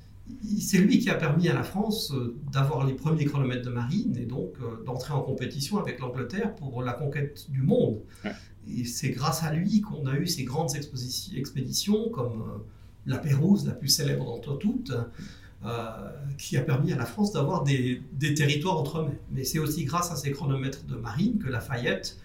C'est 0.61 0.79
lui 0.79 0.99
qui 0.99 1.11
a 1.11 1.15
permis 1.15 1.49
à 1.49 1.55
la 1.55 1.63
France 1.63 2.11
euh, 2.13 2.35
d'avoir 2.51 2.87
les 2.87 2.95
premiers 2.95 3.27
chronomètres 3.27 3.65
de 3.65 3.71
marine 3.71 4.17
et 4.17 4.25
donc 4.25 4.55
d'entrer 4.87 5.13
en 5.13 5.21
compétition 5.21 5.79
avec 5.79 5.99
l'Angleterre 5.99 6.55
pour 6.55 6.83
la 6.83 6.95
conquête 6.95 7.51
du 7.51 7.61
monde. 7.61 8.01
Et 8.69 8.85
c'est 8.85 9.11
grâce 9.11 9.43
à 9.43 9.53
lui 9.53 9.81
qu'on 9.81 10.07
a 10.07 10.17
eu 10.17 10.27
ces 10.27 10.45
grandes 10.45 10.71
expéditions 10.75 12.09
comme 12.09 12.43
euh, 12.43 12.59
la 13.07 13.19
Pérouse, 13.19 13.67
la 13.67 13.75
plus 13.75 13.89
célèbre 13.89 14.25
d'entre 14.25 14.57
toutes, 14.57 14.93
euh, 15.65 16.11
qui 16.39 16.57
a 16.57 16.63
permis 16.63 16.93
à 16.93 16.97
la 16.97 17.07
France 17.07 17.33
d'avoir 17.33 17.63
des, 17.63 18.03
territoires 18.35 18.79
entre 18.79 19.03
Mais, 19.03 19.19
mais 19.31 19.45
c'est 19.45 19.59
aussi 19.59 19.85
grâce 19.85 20.11
à 20.11 20.17
ces 20.17 20.31
chronomètres 20.31 20.85
de 20.85 20.97
marine 20.97 21.39
que 21.39 21.49
Lafayette 21.49 22.19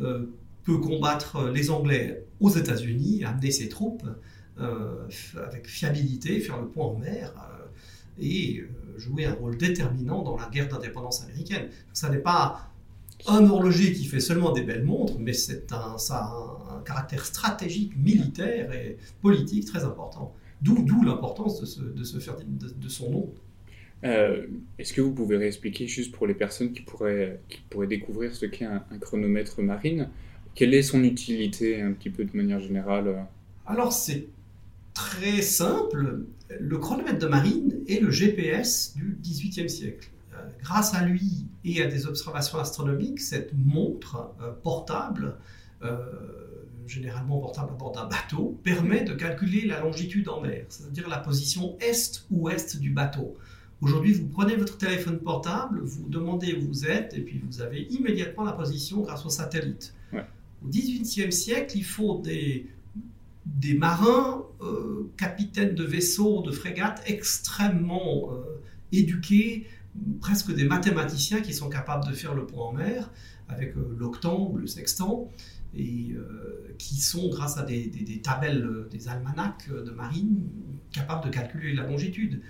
euh, 0.00 0.26
peut 0.64 0.78
combattre 0.78 1.50
les 1.50 1.70
Anglais 1.70 2.24
aux 2.40 2.50
États-Unis, 2.50 3.24
amener 3.24 3.50
ses 3.50 3.68
troupes 3.68 4.06
avec 4.58 5.66
fiabilité, 5.66 6.38
faire 6.40 6.60
le 6.60 6.68
point 6.68 6.86
en 6.86 6.98
mer 6.98 7.32
et 8.20 8.62
jouer 8.96 9.24
un 9.24 9.34
rôle 9.34 9.56
déterminant 9.56 10.22
dans 10.22 10.36
la 10.36 10.48
guerre 10.48 10.68
d'indépendance 10.68 11.22
américaine. 11.24 11.68
Ça 11.92 12.10
n'est 12.10 12.18
pas 12.18 12.72
un 13.26 13.48
horloger 13.48 13.92
qui 13.92 14.04
fait 14.04 14.20
seulement 14.20 14.52
des 14.52 14.62
belles 14.62 14.84
montres, 14.84 15.18
mais 15.18 15.32
c'est 15.32 15.72
un, 15.72 15.98
ça 15.98 16.18
a 16.18 16.76
un, 16.78 16.82
caractère 16.82 17.24
stratégique, 17.24 17.96
militaire 17.96 18.72
et 18.72 18.96
politique 19.20 19.66
très 19.66 19.84
important. 19.84 20.34
D'où, 20.60 21.02
l'importance 21.04 21.60
de, 21.60 21.90
de, 21.90 22.04
ce 22.04 22.18
de, 22.18 22.88
son 22.88 23.10
nom. 23.10 23.34
Euh, 24.04 24.46
est-ce 24.78 24.92
que 24.92 25.00
vous 25.00 25.12
pouvez 25.12 25.36
réexpliquer, 25.36 25.86
juste 25.86 26.12
pour 26.12 26.26
les 26.26 26.34
personnes 26.34 26.72
qui 26.72 26.82
pourraient, 26.82 27.40
qui 27.48 27.60
pourraient 27.68 27.86
découvrir 27.88 28.34
ce 28.34 28.46
qu'est 28.46 28.64
un, 28.64 28.82
chronomètre 29.00 29.60
marine, 29.60 30.08
quelle 30.54 30.74
est 30.74 30.82
son 30.82 31.02
utilité 31.02 31.80
un 31.80 31.92
petit 31.92 32.10
peu 32.10 32.24
de 32.24 32.36
manière 32.36 32.60
générale 32.60 33.26
Alors 33.66 33.92
c'est 33.92 34.26
très 34.94 35.42
simple. 35.42 36.24
Le 36.60 36.78
chronomètre 36.78 37.18
de 37.18 37.26
marine 37.26 37.80
est 37.88 38.00
le 38.00 38.10
GPS 38.10 38.94
du 38.94 39.16
XVIIIe 39.22 39.70
siècle 39.70 40.12
grâce 40.62 40.94
à 40.94 41.04
lui 41.04 41.46
et 41.64 41.82
à 41.82 41.86
des 41.86 42.06
observations 42.06 42.58
astronomiques, 42.58 43.20
cette 43.20 43.52
montre 43.54 44.30
euh, 44.40 44.52
portable, 44.62 45.36
euh, 45.82 45.98
généralement 46.86 47.38
portable 47.38 47.70
à 47.72 47.74
bord 47.74 47.92
d'un 47.92 48.06
bateau, 48.06 48.58
permet 48.62 49.02
de 49.02 49.14
calculer 49.14 49.66
la 49.66 49.80
longitude 49.80 50.28
en 50.28 50.40
mer, 50.40 50.64
c'est-à-dire 50.68 51.08
la 51.08 51.18
position 51.18 51.76
est-ouest 51.80 52.78
du 52.78 52.90
bateau. 52.90 53.36
Aujourd'hui, 53.80 54.12
vous 54.12 54.26
prenez 54.26 54.56
votre 54.56 54.78
téléphone 54.78 55.18
portable, 55.18 55.80
vous 55.82 56.08
demandez 56.08 56.54
où 56.54 56.68
vous 56.68 56.86
êtes, 56.86 57.14
et 57.14 57.20
puis 57.20 57.42
vous 57.44 57.60
avez 57.60 57.82
immédiatement 57.90 58.44
la 58.44 58.52
position 58.52 59.00
grâce 59.00 59.26
au 59.26 59.28
satellite. 59.28 59.94
Au 60.64 60.68
XVIIIe 60.68 61.32
siècle, 61.32 61.76
il 61.76 61.84
faut 61.84 62.20
des, 62.20 62.68
des 63.46 63.74
marins, 63.74 64.44
euh, 64.60 65.10
capitaines 65.16 65.74
de 65.74 65.84
vaisseaux, 65.84 66.42
de 66.42 66.52
frégates 66.52 67.02
extrêmement 67.06 68.30
éduqués, 68.92 69.66
presque 70.20 70.54
des 70.54 70.64
mathématiciens 70.64 71.40
qui 71.40 71.52
sont 71.52 71.68
capables 71.68 72.06
de 72.08 72.14
faire 72.14 72.34
le 72.34 72.46
point 72.46 72.66
en 72.66 72.72
mer 72.72 73.10
avec 73.48 73.76
euh, 73.76 73.96
l'octant 73.98 74.50
ou 74.50 74.56
le 74.56 74.66
sextant 74.66 75.30
et 75.74 76.12
euh, 76.12 76.74
qui 76.78 76.96
sont, 76.96 77.28
grâce 77.28 77.56
à 77.56 77.62
des, 77.62 77.86
des, 77.86 78.20
tabelles, 78.20 78.64
euh, 78.64 78.88
des 78.90 79.08
almanachs 79.08 79.68
de 79.70 79.90
marine, 79.90 80.44
capables 80.92 81.24
de 81.24 81.30
calculer 81.30 81.74
la 81.74 81.86
longitude. 81.86 82.42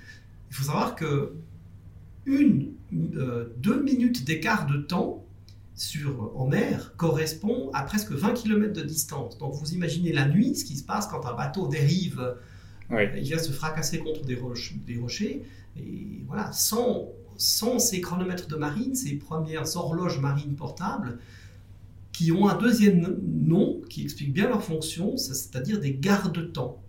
Il 0.50 0.56
faut 0.56 0.64
savoir 0.64 0.96
que 0.96 1.34
une, 2.24 2.72
deux 2.92 3.82
minutes 3.82 4.24
d'écart 4.24 4.66
de 4.66 4.76
temps 4.76 5.21
sur, 5.74 6.32
en 6.36 6.46
mer 6.46 6.94
correspond 6.96 7.70
à 7.72 7.82
presque 7.82 8.12
20 8.12 8.34
km 8.34 8.72
de 8.72 8.82
distance. 8.82 9.38
Donc 9.38 9.54
vous 9.54 9.72
imaginez 9.72 10.12
la 10.12 10.28
nuit, 10.28 10.54
ce 10.54 10.64
qui 10.64 10.76
se 10.76 10.84
passe 10.84 11.06
quand 11.06 11.24
un 11.26 11.34
bateau 11.34 11.68
dérive, 11.68 12.36
il 12.90 13.22
vient 13.22 13.38
se 13.38 13.52
fracasser 13.52 13.98
contre 13.98 14.24
des, 14.24 14.38
des 14.86 14.96
rochers. 14.98 15.42
Et 15.76 16.22
voilà, 16.26 16.52
sans, 16.52 17.08
sans 17.36 17.78
ces 17.78 18.00
chronomètres 18.00 18.48
de 18.48 18.56
marine, 18.56 18.94
ces 18.94 19.14
premières 19.14 19.76
horloges 19.76 20.20
marines 20.20 20.54
portables, 20.54 21.18
qui 22.12 22.30
ont 22.30 22.46
un 22.48 22.56
deuxième 22.56 23.18
nom 23.22 23.80
qui 23.88 24.02
explique 24.02 24.32
bien 24.32 24.48
leur 24.48 24.62
fonction, 24.62 25.16
c'est-à-dire 25.16 25.80
des 25.80 25.94
garde-temps. 25.94 26.82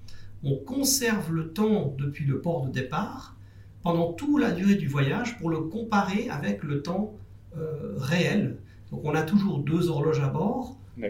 On 0.44 0.58
conserve 0.58 1.32
le 1.32 1.54
temps 1.54 1.96
depuis 1.98 2.25
le 2.25 2.42
port 2.42 2.66
de 2.66 2.72
départ 2.72 3.38
pendant 3.82 4.12
toute 4.12 4.42
la 4.42 4.52
durée 4.52 4.75
du 4.75 4.88
voyage 4.88 5.38
pour 5.40 5.50
le 5.50 5.62
comparer 5.62 6.30
avec 6.30 6.63
le 6.63 6.82
temps 6.82 7.16
euh, 7.58 7.94
réel. 7.98 8.58
Donc 8.94 9.02
on 9.04 9.14
a 9.14 9.24
toujours 9.24 9.60
deux 9.60 9.90
horloges 9.90 10.22
à 10.22 10.30
bord, 10.30 10.78
euh, 11.02 11.10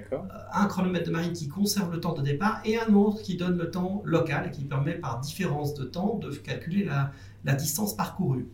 un 0.53 0.65
chronomètre 0.65 1.05
de 1.07 1.11
marine 1.11 1.33
qui 1.33 1.47
conserve 1.47 1.91
le 1.91 1.99
temps 1.99 2.13
de 2.13 2.21
départ 2.23 2.61
et 2.65 2.79
un 2.79 2.93
autre 2.93 3.21
qui 3.21 3.35
donne 3.37 3.57
le 3.57 3.69
temps 3.69 4.01
local 4.05 4.47
et 4.47 4.51
qui 4.51 4.63
permet 4.63 4.93
par 4.93 5.19
différence 5.19 5.75
de 5.75 5.83
temps 5.83 6.17
de 6.17 6.31
calculer 6.31 6.89
la 7.43 7.53
distance 7.53 7.95
parcourue. 7.95 8.47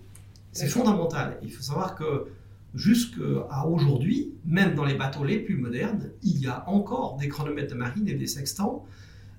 C'est 0.51 0.67
fondamental. 0.67 1.37
Il 1.43 1.51
faut 1.51 1.61
savoir 1.61 1.95
que 1.95 2.27
jusqu'à 2.75 3.65
aujourd'hui, 3.65 4.33
même 4.45 4.75
dans 4.75 4.85
les 4.85 4.95
bateaux 4.95 5.23
les 5.23 5.39
plus 5.39 5.55
modernes, 5.55 6.09
il 6.23 6.39
y 6.39 6.47
a 6.47 6.67
encore 6.67 7.17
des 7.17 7.27
chronomètres 7.27 7.73
de 7.73 7.79
marine 7.79 8.07
et 8.07 8.15
des 8.15 8.27
sextants. 8.27 8.85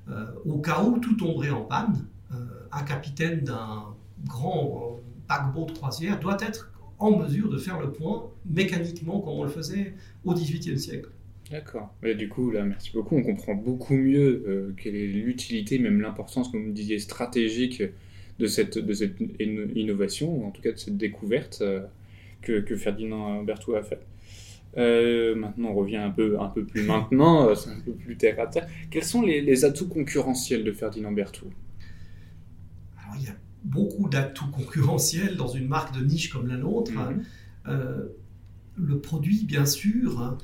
Euh, 0.08 0.26
au 0.44 0.58
cas 0.58 0.82
où 0.82 0.98
tout 0.98 1.14
tomberait 1.14 1.50
en 1.50 1.62
panne, 1.62 2.06
euh, 2.32 2.36
un 2.72 2.82
capitaine 2.82 3.40
d'un 3.40 3.84
grand 4.26 4.96
euh, 4.98 5.02
paquebot 5.28 5.66
de 5.66 5.72
croisière 5.72 6.18
doit 6.18 6.38
être 6.40 6.70
en 7.00 7.18
mesure 7.18 7.48
de 7.48 7.58
faire 7.58 7.80
le 7.80 7.90
point 7.90 8.30
mécaniquement 8.44 9.20
comme 9.20 9.34
on 9.34 9.44
le 9.44 9.50
faisait 9.50 9.94
au 10.24 10.34
XVIIIe 10.34 10.78
siècle. 10.78 11.08
D'accord. 11.50 11.92
du 12.16 12.28
coup, 12.28 12.52
là, 12.52 12.62
merci 12.64 12.92
beaucoup. 12.92 13.16
On 13.16 13.24
comprend 13.24 13.54
beaucoup 13.56 13.94
mieux 13.94 14.72
quelle 14.76 14.94
est 14.94 15.08
l'utilité, 15.08 15.80
même 15.80 16.00
l'importance, 16.00 16.48
comme 16.48 16.64
vous 16.64 16.72
disiez, 16.72 17.00
stratégique 17.00 17.82
de 18.40 18.46
cette, 18.46 18.78
de 18.78 18.92
cette 18.92 19.16
innovation, 19.38 20.34
ou 20.34 20.46
en 20.46 20.50
tout 20.50 20.62
cas 20.62 20.72
de 20.72 20.78
cette 20.78 20.96
découverte 20.96 21.58
euh, 21.60 21.82
que, 22.40 22.60
que, 22.60 22.74
Ferdinand 22.74 23.44
Berthoud 23.44 23.76
a 23.76 23.82
faite. 23.82 24.06
Euh, 24.78 25.34
maintenant, 25.34 25.70
on 25.70 25.74
revient 25.74 25.98
un 25.98 26.10
peu, 26.10 26.40
un 26.40 26.48
peu 26.48 26.64
plus 26.64 26.82
maintenant, 26.82 27.48
euh, 27.48 27.54
c'est 27.54 27.70
un 27.70 27.80
peu 27.84 27.92
plus 27.92 28.16
terre 28.16 28.40
à 28.40 28.46
terre. 28.46 28.66
Quels 28.90 29.04
sont 29.04 29.22
les, 29.22 29.64
atouts 29.64 29.88
concurrentiels 29.88 30.64
de 30.64 30.72
Ferdinand 30.72 31.12
Berthoud? 31.12 31.50
Alors, 32.98 33.16
il 33.20 33.26
y 33.26 33.28
a 33.28 33.36
beaucoup 33.64 34.08
d'atouts 34.08 34.50
concurrentiels 34.50 35.36
dans 35.36 35.48
une 35.48 35.68
marque 35.68 35.96
de 35.98 36.04
niche 36.04 36.30
comme 36.30 36.46
la 36.46 36.56
nôtre. 36.56 36.92
Mhm. 36.92 37.24
le 38.76 38.98
produit, 38.98 39.44
bien 39.44 39.66
sûr, 39.66 40.22
hein, 40.22 40.38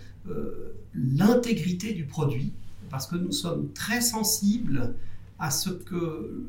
l'intégrité 0.95 1.95
du 1.95 2.05
produit, 2.05 2.53
parce 2.91 3.07
que 3.07 3.17
nous 3.17 3.33
sommes 3.33 3.73
très 3.73 4.03
sensibles 4.03 4.95
à 5.39 5.51
ce 5.51 5.71
que 5.71 6.45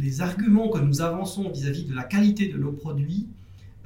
les 0.00 0.20
arguments 0.20 0.68
que 0.68 0.78
nous 0.78 1.00
avançons 1.00 1.50
vis-à-vis 1.50 1.84
de 1.84 1.94
la 1.94 2.04
qualité 2.04 2.48
de 2.48 2.58
nos 2.58 2.72
produits 2.72 3.28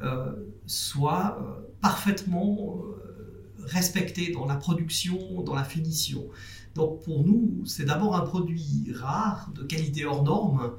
euh, 0.03 0.33
soient 0.67 1.39
euh, 1.41 1.67
parfaitement 1.81 2.79
euh, 2.79 3.67
respectés 3.67 4.33
dans 4.33 4.47
la 4.47 4.57
production, 4.57 5.43
dans 5.43 5.55
la 5.55 5.65
finition. 5.65 6.25
Donc 6.75 7.03
pour 7.03 7.25
nous, 7.25 7.63
c'est 7.65 7.85
d'abord 7.85 8.17
un 8.17 8.23
produit 8.23 8.93
rare, 8.95 9.51
de 9.55 9.63
qualité 9.63 10.05
hors 10.05 10.25
norme, 10.25 10.73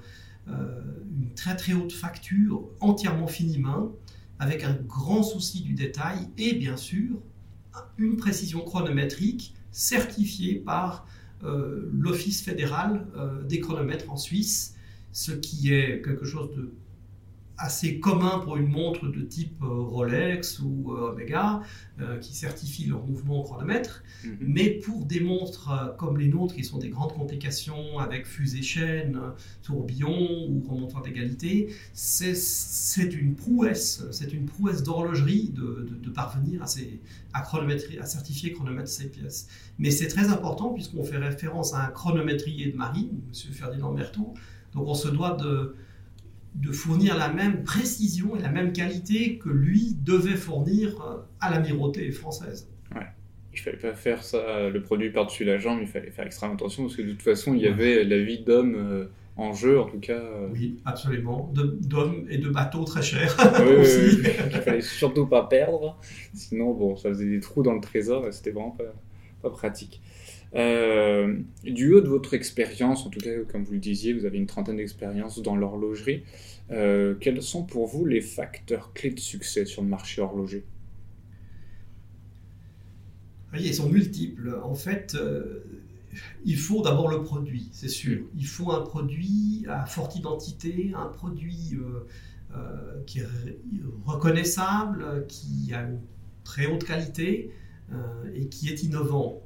une 0.48 1.34
très 1.36 1.56
très 1.56 1.74
haute 1.74 1.92
facture, 1.92 2.68
entièrement 2.80 3.28
fini 3.28 3.58
main, 3.58 3.92
avec 4.40 4.64
un 4.64 4.74
grand 4.74 5.24
souci 5.24 5.62
du 5.62 5.74
détail 5.74 6.28
et 6.38 6.54
bien 6.54 6.78
sûr 6.78 7.22
une 7.98 8.18
précision 8.18 8.62
chronométrique 8.62 9.54
certifiée 9.72 10.56
par 10.56 11.08
l'Office 11.42 12.42
fédéral 12.42 13.06
des 13.48 13.60
chronomètres 13.60 14.10
en 14.10 14.18
Suisse 14.18 14.76
ce 15.16 15.32
qui 15.32 15.74
est 15.74 16.02
quelque 16.04 16.26
chose 16.26 16.52
de 16.56 16.74
assez 17.58 18.00
commun 18.00 18.40
pour 18.40 18.58
une 18.58 18.68
montre 18.68 19.08
de 19.08 19.22
type 19.22 19.62
euh, 19.62 19.68
Rolex 19.68 20.60
ou 20.60 20.92
euh, 20.92 21.12
Omega, 21.12 21.62
euh, 22.00 22.18
qui 22.20 22.34
certifie 22.34 22.86
leur 22.86 23.06
mouvement 23.06 23.40
au 23.40 23.44
chronomètre. 23.44 24.04
Mhm. 24.24 24.38
Mais 24.42 24.70
pour 24.70 25.06
des 25.06 25.20
montres 25.20 25.96
comme 25.98 26.18
les 26.18 26.28
nôtres, 26.28 26.56
qui 26.56 26.64
sont 26.64 26.78
des 26.78 26.90
grandes 26.90 27.14
complications 27.14 28.00
avec 28.00 28.26
fusée 28.26 28.62
chaîne, 28.62 29.20
tourbillon 29.64 30.48
ou 30.50 30.64
remontoir 30.68 31.04
d'égalité, 31.04 31.74
c'est 31.94 32.34
une 33.14 33.36
prouesse, 33.36 34.04
c'est 34.12 34.34
une 34.34 34.46
prouesse 34.46 34.84
d'horlogerie 34.84 35.50
de, 35.50 35.88
de, 36.02 36.10
parvenir 36.10 36.64
à, 36.64 36.68
ces, 36.68 37.02
à, 37.34 37.42
chronométrie, 37.42 38.00
à 38.00 38.06
certifier 38.06 38.52
chronomètre 38.54 38.90
ces 38.90 39.10
pièces. 39.10 39.48
Mais 39.80 39.92
c'est 39.92 40.08
très 40.08 40.30
important 40.30 40.74
puisqu'on 40.74 41.04
fait 41.04 41.18
référence 41.18 41.74
à 41.74 41.86
un 41.86 41.88
chronométrier 41.88 42.72
de 42.72 42.78
marine, 42.78 43.22
M. 43.28 43.54
Ferdinand 43.54 43.94
Berthaud, 43.94 44.34
donc 44.74 44.88
on 44.88 44.96
se 44.96 45.08
doit 45.08 45.36
de, 45.36 45.76
de 46.56 46.72
fournir 46.72 47.18
la 47.18 47.32
même 47.32 47.64
précision 47.64 48.36
et 48.36 48.42
la 48.42 48.50
même 48.50 48.74
qualité 48.74 49.38
que 49.38 49.50
lui 49.50 49.96
devait 50.04 50.36
fournir 50.36 51.02
euh, 51.02 51.18
à 51.40 51.52
l'amirauté 51.52 52.12
française. 52.12 52.70
Ouais. 52.96 53.08
Il 53.54 53.60
fallait 53.60 53.78
pas 53.78 53.94
faire 53.94 54.24
ça, 54.24 54.70
le 54.70 54.82
produit 54.82 55.12
par-dessus 55.12 55.46
la 55.46 55.58
jambe, 55.58 55.80
il 55.82 55.88
fallait 55.88 56.12
faire 56.12 56.26
extrêmement 56.26 56.56
attention 56.56 56.84
parce 56.84 56.96
que 56.96 57.02
de 57.02 57.12
toute 57.12 57.22
façon, 57.22 57.54
il 57.54 57.62
y 57.62 57.68
avait 57.68 58.04
la 58.04 58.20
vie 58.20 58.40
d'homme 58.40 58.76
euh, 58.76 59.06
en 59.38 59.54
jeu, 59.54 59.80
en 59.80 59.86
tout 59.86 60.00
cas. 60.00 60.14
Euh. 60.14 60.50
Oui, 60.52 60.80
absolument. 60.86 61.52
D'hommes 61.54 62.26
et 62.30 62.38
de 62.38 62.50
bateaux 62.50 62.84
très 62.84 63.02
chers. 63.02 63.36
oui, 63.60 63.76
aussi. 63.82 64.22
oui, 64.24 64.30
il 64.52 64.62
fallait 64.62 64.82
surtout 64.82 65.26
pas 65.28 65.44
perdre. 65.44 65.98
Sinon, 66.34 66.74
bon, 66.74 66.96
ça 66.96 67.10
faisait 67.10 67.30
des 67.30 67.40
trous 67.40 67.64
dans 67.64 67.74
le 67.74 67.82
trésor 67.82 68.28
et 68.28 68.32
c'était 68.32 68.52
vraiment 68.52 68.72
pas, 68.72 68.94
pas 69.42 69.50
pratique. 69.50 70.02
Euh, 70.56 71.38
du 71.64 71.94
haut 71.94 72.02
de 72.02 72.08
votre 72.08 72.34
expérience, 72.34 73.06
en 73.06 73.10
tout 73.10 73.20
cas, 73.20 73.32
comme 73.52 73.64
vous 73.64 73.74
le 73.74 73.80
disiez, 73.80 74.14
vous 74.14 74.26
avez 74.26 74.38
une 74.38 74.46
trentaine 74.46 74.78
d'expériences 74.78 75.42
dans 75.42 75.56
l'horlogerie. 75.56 76.24
Euh, 76.72 77.16
quels 77.20 77.42
sont 77.42 77.64
pour 77.64 77.88
vous 77.88 78.06
les 78.06 78.22
facteurs 78.22 78.94
clés 78.94 79.12
de 79.12 79.20
succès 79.20 79.66
sur 79.66 79.82
le 79.82 79.90
marché 79.90 80.22
horloger? 80.22 80.64
Ils 83.58 83.74
sont 83.74 83.90
multiples. 83.90 84.60
En 84.64 84.76
fait, 84.76 85.16
euh, 85.16 85.64
il 86.46 86.58
faut 86.58 86.82
d'abord 86.82 87.10
le 87.10 87.22
produit, 87.22 87.70
c'est 87.72 87.90
sûr. 87.90 88.24
Il 88.38 88.48
faut 88.48 88.72
un 88.72 88.82
produit 88.82 89.66
à 89.68 89.86
forte 89.86 90.16
identité, 90.16 90.92
un 90.96 91.08
produit 91.08 91.78
qui 93.06 93.20
est 93.20 93.28
reconnaissable, 94.06 95.26
qui 95.28 95.74
a 95.74 95.82
une 95.82 96.00
très 96.46 96.68
haute 96.68 96.86
qualité 96.86 97.52
et 98.34 98.48
qui 98.48 98.70
est 98.70 98.84
innovant. 98.84 99.45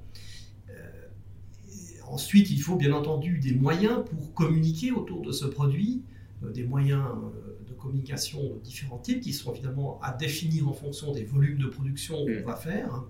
Ensuite, 2.10 2.50
il 2.50 2.60
faut 2.60 2.76
bien 2.76 2.92
entendu 2.92 3.38
des 3.38 3.54
moyens 3.54 4.04
pour 4.10 4.34
communiquer 4.34 4.92
autour 4.92 5.22
de 5.22 5.32
ce 5.32 5.46
produit, 5.46 6.02
euh, 6.44 6.52
des 6.52 6.64
moyens 6.64 7.04
euh, 7.04 7.70
de 7.70 7.74
communication 7.74 8.42
de 8.42 8.60
différents 8.64 8.98
types 8.98 9.22
qui 9.22 9.32
sont 9.32 9.54
évidemment 9.54 10.00
à 10.02 10.12
définir 10.12 10.68
en 10.68 10.74
fonction 10.74 11.12
des 11.12 11.24
volumes 11.24 11.60
de 11.60 11.68
production 11.68 12.26
qu'on 12.26 12.42
mm. 12.42 12.44
va 12.44 12.56
faire. 12.56 13.04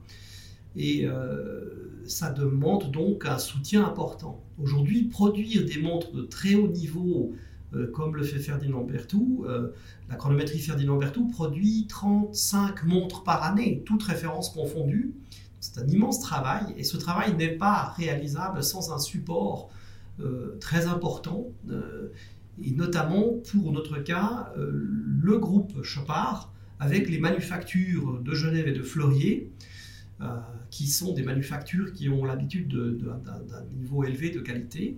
Et 0.75 1.05
euh, 1.05 2.03
ça 2.05 2.31
demande 2.31 2.91
donc 2.91 3.25
un 3.25 3.39
soutien 3.39 3.85
important. 3.85 4.43
Aujourd'hui, 4.61 5.03
produire 5.03 5.65
des 5.65 5.81
montres 5.81 6.11
de 6.11 6.23
très 6.23 6.55
haut 6.55 6.67
niveau, 6.67 7.33
comme 7.93 8.15
le 8.15 8.23
fait 8.23 8.39
Ferdinand 8.39 8.83
Berthoud, 8.83 9.47
la 10.09 10.15
chronométrie 10.15 10.57
Ferdinand 10.57 10.97
Berthoud 10.97 11.29
produit 11.29 11.85
35 11.87 12.83
montres 12.85 13.23
par 13.23 13.43
année, 13.43 13.83
toutes 13.85 14.01
références 14.03 14.49
confondues. 14.49 15.13
C'est 15.59 15.79
un 15.79 15.87
immense 15.87 16.19
travail 16.19 16.73
et 16.77 16.83
ce 16.83 16.97
travail 16.97 17.35
n'est 17.35 17.55
pas 17.55 17.93
réalisable 17.97 18.63
sans 18.63 18.93
un 18.93 18.99
support 18.99 19.69
euh, 20.19 20.57
très 20.59 20.87
important 20.87 21.47
euh, 21.69 22.11
et 22.61 22.71
notamment 22.71 23.35
pour 23.51 23.71
notre 23.71 23.99
cas 23.99 24.51
euh, 24.57 24.69
le 24.71 25.37
groupe 25.37 25.81
Chopard 25.83 26.51
avec 26.79 27.09
les 27.09 27.19
manufactures 27.19 28.19
de 28.21 28.33
Genève 28.33 28.67
et 28.67 28.73
de 28.73 28.83
Fleurier 28.83 29.51
qui 30.69 30.87
sont 30.87 31.13
des 31.13 31.23
manufactures 31.23 31.93
qui 31.93 32.09
ont 32.09 32.25
l'habitude 32.25 32.67
d'un 32.67 33.63
niveau 33.77 34.03
élevé 34.03 34.31
de 34.31 34.41
qualité. 34.41 34.97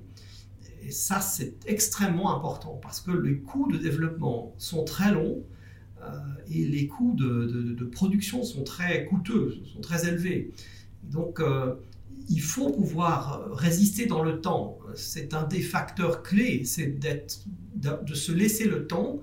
Et 0.82 0.90
ça, 0.90 1.20
c'est 1.20 1.58
extrêmement 1.68 2.36
important 2.36 2.80
parce 2.82 3.02
que 3.02 3.12
les 3.12 3.38
coûts 3.38 3.72
de 3.72 3.78
développement 3.78 4.56
sont 4.58 4.84
très 4.84 5.12
longs 5.12 5.44
et 6.50 6.66
les 6.66 6.88
coûts 6.88 7.16
de, 7.18 7.84
production 7.92 8.44
sont 8.44 8.64
très 8.64 9.06
coûteux, 9.06 9.58
sont 9.74 9.82
très 9.82 10.08
élevés. 10.08 10.52
Donc, 11.04 11.40
euh, 11.40 11.76
il 12.30 12.42
faut 12.42 12.70
pouvoir 12.70 13.52
résister 13.52 14.06
dans 14.06 14.24
le 14.24 14.42
temps. 14.42 14.78
C'est 14.96 15.34
un 15.34 15.44
des 15.44 15.62
facteurs 15.62 16.24
clés, 16.24 16.64
c'est 16.66 17.00
de 17.00 18.14
se 18.14 18.32
laisser 18.32 18.66
le 18.66 18.88
temps. 18.88 19.22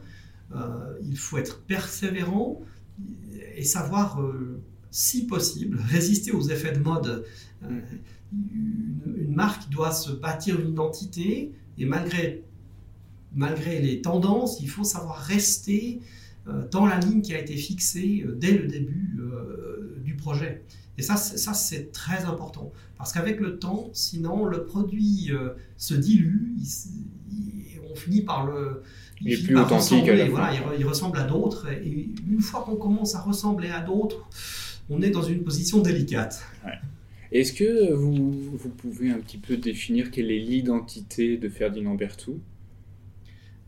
Euh, 0.54 0.94
il 1.02 1.16
faut 1.16 1.38
être 1.38 1.60
persévérant 1.62 2.60
et 3.54 3.64
savoir, 3.64 4.20
si 4.90 5.26
possible, 5.26 5.78
résister 5.88 6.32
aux 6.32 6.48
effets 6.48 6.72
de 6.72 6.80
mode. 6.80 7.24
Une, 7.62 7.82
une, 9.16 9.34
marque 9.34 9.68
doit 9.70 9.92
se 9.92 10.12
bâtir 10.12 10.60
une 10.60 10.70
identité 10.70 11.52
et 11.78 11.84
malgré, 11.84 12.42
malgré 13.34 13.80
les 13.80 14.00
tendances, 14.02 14.60
il 14.60 14.68
faut 14.68 14.84
savoir 14.84 15.16
rester 15.16 16.00
euh, 16.00 16.17
dans 16.70 16.86
la 16.86 16.98
ligne 16.98 17.22
qui 17.22 17.34
a 17.34 17.38
été 17.38 17.56
fixée 17.56 18.24
euh, 18.26 18.34
dès 18.34 18.52
le 18.52 18.66
début 18.66 19.18
euh, 19.20 20.00
du 20.04 20.14
projet. 20.14 20.62
Et 20.96 21.02
ça, 21.02 21.16
ça 21.16 21.54
c'est 21.54 21.92
très 21.92 22.24
important. 22.24 22.72
Parce 22.96 23.12
qu'avec 23.12 23.40
le 23.40 23.58
temps, 23.58 23.90
sinon, 23.92 24.44
le 24.44 24.64
produit 24.64 25.30
se 25.76 25.94
dilue, 25.94 26.56
on 27.88 27.94
finit 27.94 28.22
par 28.22 28.46
le... 28.46 28.82
Il, 29.20 29.32
est 29.32 29.44
plus 29.44 29.56
authentique 29.56 30.10
Voilà, 30.30 30.52
il, 30.76 30.84
ressemble 30.84 31.18
à 31.18 31.22
d'autres. 31.22 31.68
Et 31.70 32.08
une 32.28 32.40
fois 32.40 32.62
qu'on 32.62 32.74
commence 32.74 33.14
à 33.14 33.20
ressembler 33.20 33.70
à 33.70 33.80
d'autres, 33.80 34.28
on 34.90 35.00
est 35.00 35.10
dans 35.10 35.22
une 35.22 35.44
position 35.44 35.78
délicate. 35.80 36.42
Est-ce 37.30 37.52
que 37.52 37.92
vous, 37.92 38.32
vous, 38.56 38.68
pouvez 38.70 39.10
un 39.10 39.18
petit 39.18 39.38
peu 39.38 39.56
définir 39.56 40.10
quelle 40.10 40.30
est 40.30 40.38
l'identité 40.38 41.36
de 41.36 41.48
Ferdinand 41.48 41.94
Berthoud? 41.94 42.40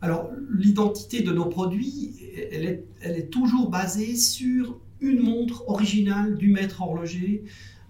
Alors, 0.01 0.31
l'identité 0.49 1.21
de 1.21 1.31
nos 1.31 1.45
produits, 1.45 2.15
elle 2.51 2.83
est, 3.03 3.29
toujours 3.29 3.69
basée 3.69 4.15
sur 4.15 4.79
une 4.99 5.21
montre 5.21 5.69
originale 5.69 6.37
du 6.37 6.49
maître 6.49 6.81
horloger. 6.81 7.43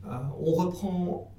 Euh, 0.05 0.17
on 0.41 0.51
reprend 0.51 1.31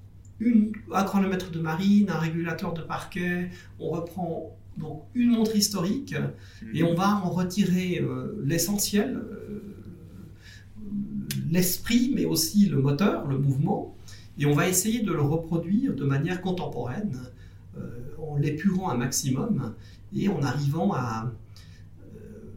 un 0.93 1.05
chronomètre 1.05 1.51
de 1.51 1.61
marine, 1.61 2.11
un 2.11 2.19
régulateur 2.19 2.73
de 2.73 2.81
parquet, 2.81 3.51
on 3.79 3.91
reprend 3.91 4.57
donc 4.79 5.03
une 5.15 5.31
montre 5.31 5.55
historique 5.55 6.15
et 6.73 6.83
on 6.83 6.95
va 6.95 7.21
en 7.23 7.31
retirer 7.31 8.01
euh, 8.01 8.43
l'essentiel, 8.45 9.17
euh, 9.17 9.61
l'esprit, 11.51 12.13
mais 12.15 12.25
aussi 12.25 12.67
le 12.67 12.79
moteur, 12.79 13.29
le 13.29 13.39
mouvement, 13.39 13.95
et 14.39 14.47
on 14.47 14.55
va 14.55 14.67
essayer 14.67 15.03
de 15.03 15.13
le 15.13 15.21
reproduire 15.21 15.95
de 15.95 16.05
manière 16.05 16.41
contemporaine 16.41 17.21
en 18.19 18.37
l'épurant 18.37 18.91
un 18.91 18.97
maximum 18.97 19.75
et 20.15 20.29
en 20.29 20.43
arrivant 20.43 20.93
à, 20.93 21.33
euh, 22.05 22.53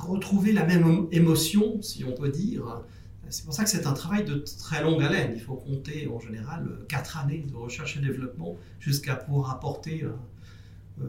retrouver 0.00 0.52
la 0.52 0.64
même 0.64 1.06
émotion, 1.12 1.80
si 1.82 2.04
on 2.04 2.12
peut 2.12 2.30
dire. 2.30 2.82
C'est 3.30 3.44
pour 3.44 3.54
ça 3.54 3.64
que 3.64 3.70
c'est 3.70 3.86
un 3.86 3.92
travail 3.94 4.24
de 4.24 4.44
très 4.58 4.82
longue 4.82 5.02
haleine. 5.02 5.32
Il 5.34 5.40
faut 5.40 5.54
compter 5.54 6.08
en 6.08 6.20
général 6.20 6.68
quatre 6.88 7.18
années 7.18 7.44
de 7.48 7.54
recherche 7.54 7.96
et 7.96 8.00
développement 8.00 8.56
jusqu'à 8.80 9.16
pouvoir 9.16 9.50
apporter 9.50 10.04
euh, 10.04 10.10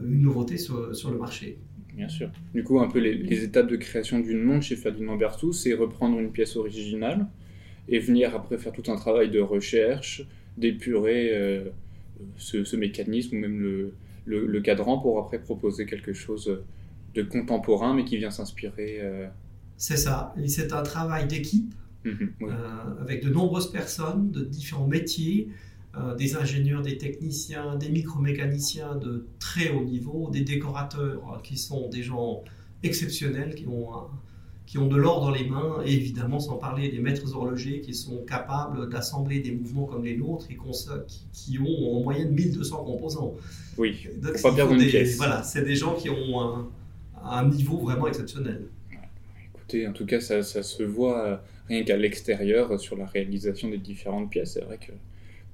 une 0.02 0.22
nouveauté 0.22 0.56
sur, 0.56 1.10
le 1.10 1.18
marché. 1.18 1.58
Bien 1.94 2.08
sûr. 2.08 2.30
Du 2.52 2.64
coup, 2.64 2.80
un 2.80 2.88
peu 2.88 2.98
les, 2.98 3.44
étapes 3.44 3.68
de 3.68 3.76
création 3.76 4.20
d'une 4.20 4.42
montre 4.42 4.64
chez 4.64 4.76
Ferdinand 4.76 5.16
Berthoud, 5.16 5.54
c'est 5.54 5.74
reprendre 5.74 6.18
une 6.18 6.32
pièce 6.32 6.56
originale 6.56 7.26
et 7.88 7.98
venir 7.98 8.34
après 8.34 8.58
faire 8.58 8.72
tout 8.72 8.90
un 8.90 8.96
travail 8.96 9.30
de 9.30 9.40
recherche, 9.40 10.26
d'épurer 10.58 11.30
euh, 11.32 11.70
ce, 12.36 12.64
ce, 12.64 12.76
mécanisme 12.76 13.36
ou 13.36 13.40
même 13.40 13.60
le, 13.60 13.94
le, 14.26 14.60
cadran 14.60 14.98
pour 14.98 15.18
après 15.18 15.38
proposer 15.38 15.86
quelque 15.86 16.12
chose 16.12 16.60
de 17.14 17.22
contemporain, 17.22 17.94
mais 17.94 18.04
qui 18.04 18.16
vient 18.16 18.30
s'inspirer. 18.30 18.98
Euh, 19.00 19.26
c'est 19.76 19.96
ça. 19.96 20.34
Et 20.40 20.48
c'est 20.48 20.72
un 20.72 20.82
travail 20.82 21.26
d'équipe 21.26 21.74
mhm, 22.04 22.32
euh, 22.42 23.00
avec 23.00 23.24
de 23.24 23.30
nombreuses 23.30 23.70
personnes 23.70 24.30
de 24.30 24.42
différents 24.44 24.86
métiers, 24.86 25.48
euh, 25.96 26.14
des 26.14 26.36
ingénieurs, 26.36 26.82
des 26.82 26.98
techniciens, 26.98 27.76
des 27.76 27.88
micromécaniciens 27.88 28.96
de 28.96 29.26
très 29.38 29.70
haut 29.70 29.84
niveau, 29.84 30.30
des 30.30 30.42
décorateurs 30.42 31.40
qui 31.42 31.56
sont 31.56 31.88
des 31.88 32.02
gens 32.02 32.44
exceptionnels, 32.82 33.54
qui 33.54 33.66
ont 33.66 33.92
qui 34.66 34.78
ont 34.78 34.86
de 34.86 34.96
l'or 34.96 35.20
dans 35.20 35.30
les 35.30 35.44
mains, 35.44 35.80
et 35.84 35.92
évidemment 35.92 36.40
sans 36.40 36.56
parler 36.56 36.88
des 36.88 36.98
maîtres 36.98 37.34
horlogers 37.34 37.80
qui 37.80 37.94
sont 37.94 38.24
capables 38.24 38.88
d'assembler 38.88 39.38
des 39.38 39.52
mouvements 39.52 39.86
comme 39.86 40.04
les 40.04 40.16
nôtres 40.16 40.46
et 40.50 40.58
qui, 41.32 41.58
ont 41.58 41.96
en 41.96 42.02
moyenne 42.02 42.32
1200 42.32 42.84
composants. 42.84 43.34
Oui, 43.78 44.08
Donc, 44.20 44.42
pas 44.42 44.52
perdre 44.52 44.72
une 44.72 44.84
pièce. 44.84 45.16
Voilà, 45.16 45.44
c'est 45.44 45.62
des 45.62 45.76
gens 45.76 45.94
qui 45.94 46.10
ont 46.10 46.68
un, 47.22 47.48
niveau 47.48 47.78
vraiment 47.78 48.08
exceptionnel. 48.08 48.66
Écoutez, 49.54 49.86
en 49.86 49.92
tout 49.92 50.04
cas, 50.04 50.20
ça, 50.20 50.42
se 50.42 50.82
voit 50.82 51.24
euh, 51.24 51.36
rien 51.68 51.84
qu'à 51.84 51.96
l'extérieur 51.96 52.72
euh, 52.72 52.78
sur 52.78 52.96
la 52.96 53.06
réalisation 53.06 53.68
des 53.68 53.78
différentes 53.78 54.30
pièces. 54.30 54.54
C'est 54.54 54.64
vrai 54.64 54.78
que 54.78 54.92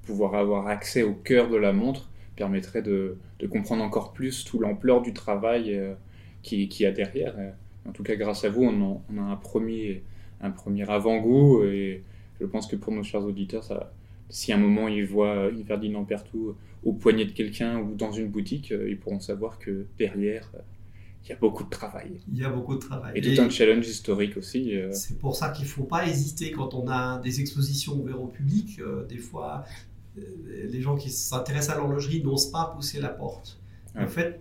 pouvoir 0.06 0.34
avoir 0.34 0.68
accès 0.68 1.02
au 1.02 1.12
cœur 1.12 1.50
de 1.50 1.56
la 1.56 1.72
montre 1.72 2.08
permettrait 2.34 2.82
de, 2.82 3.18
comprendre 3.50 3.82
encore 3.84 4.12
plus 4.12 4.44
toute 4.44 4.60
l'ampleur 4.60 5.02
du 5.02 5.12
travail 5.12 5.74
euh, 5.74 5.94
qui, 6.42 6.68
qui 6.68 6.84
y 6.84 6.86
a 6.86 6.92
derrière. 6.92 7.34
En 7.86 7.92
tout 7.92 8.02
cas, 8.02 8.16
grâce 8.16 8.44
à 8.44 8.48
vous, 8.48 8.62
on, 8.62 9.18
a 9.18 9.22
un 9.22 9.36
premier, 9.36 10.02
un 10.40 10.50
premier 10.50 10.88
avant-goût 10.88 11.64
et 11.64 12.02
je 12.40 12.46
pense 12.46 12.66
que 12.66 12.76
pour 12.76 12.92
nos 12.92 13.02
chers 13.02 13.24
auditeurs, 13.24 13.64
ça, 13.64 13.92
si 14.28 14.52
à 14.52 14.56
un 14.56 14.58
moment 14.58 14.88
ils 14.88 15.06
voient 15.06 15.50
Ferdinand 15.66 16.04
Pertou 16.04 16.54
au 16.84 16.92
poignet 16.92 17.24
de 17.24 17.32
quelqu'un 17.32 17.78
ou 17.78 17.94
dans 17.94 18.12
une 18.12 18.28
boutique, 18.28 18.72
euh, 18.72 18.90
ils 18.90 18.98
pourront 18.98 19.20
savoir 19.20 19.58
que 19.58 19.86
derrière, 19.98 20.50
euh, 20.54 20.60
il 21.24 21.28
y 21.28 21.32
a 21.32 21.36
beaucoup 21.36 21.62
de 21.62 21.70
travail. 21.70 22.20
Il 22.32 22.38
y 22.38 22.44
a 22.44 22.50
beaucoup 22.50 22.74
de 22.74 22.80
travail. 22.80 23.12
Et, 23.14 23.20
tout 23.20 23.40
un 23.40 23.48
challenge 23.48 23.86
historique 23.86 24.36
aussi. 24.36 24.76
Euh. 24.76 24.90
C'est 24.92 25.18
pour 25.18 25.36
ça 25.36 25.50
qu'il 25.50 25.64
ne 25.64 25.70
faut 25.70 25.84
pas 25.84 26.08
hésiter 26.08 26.50
quand 26.50 26.74
on 26.74 26.88
a 26.88 27.20
des 27.20 27.40
expositions 27.40 27.94
ouvertes 27.94 28.18
au 28.18 28.26
public. 28.26 28.80
des 29.08 29.18
fois, 29.18 29.64
les 30.16 30.80
gens 30.80 30.96
qui 30.96 31.10
s'intéressent 31.10 31.76
à 31.76 31.78
l'horlogerie 31.78 32.24
n'osent 32.24 32.50
pas 32.50 32.72
pousser 32.74 33.00
la 33.00 33.10
porte. 33.10 33.60
En 33.96 34.08
fait, 34.08 34.40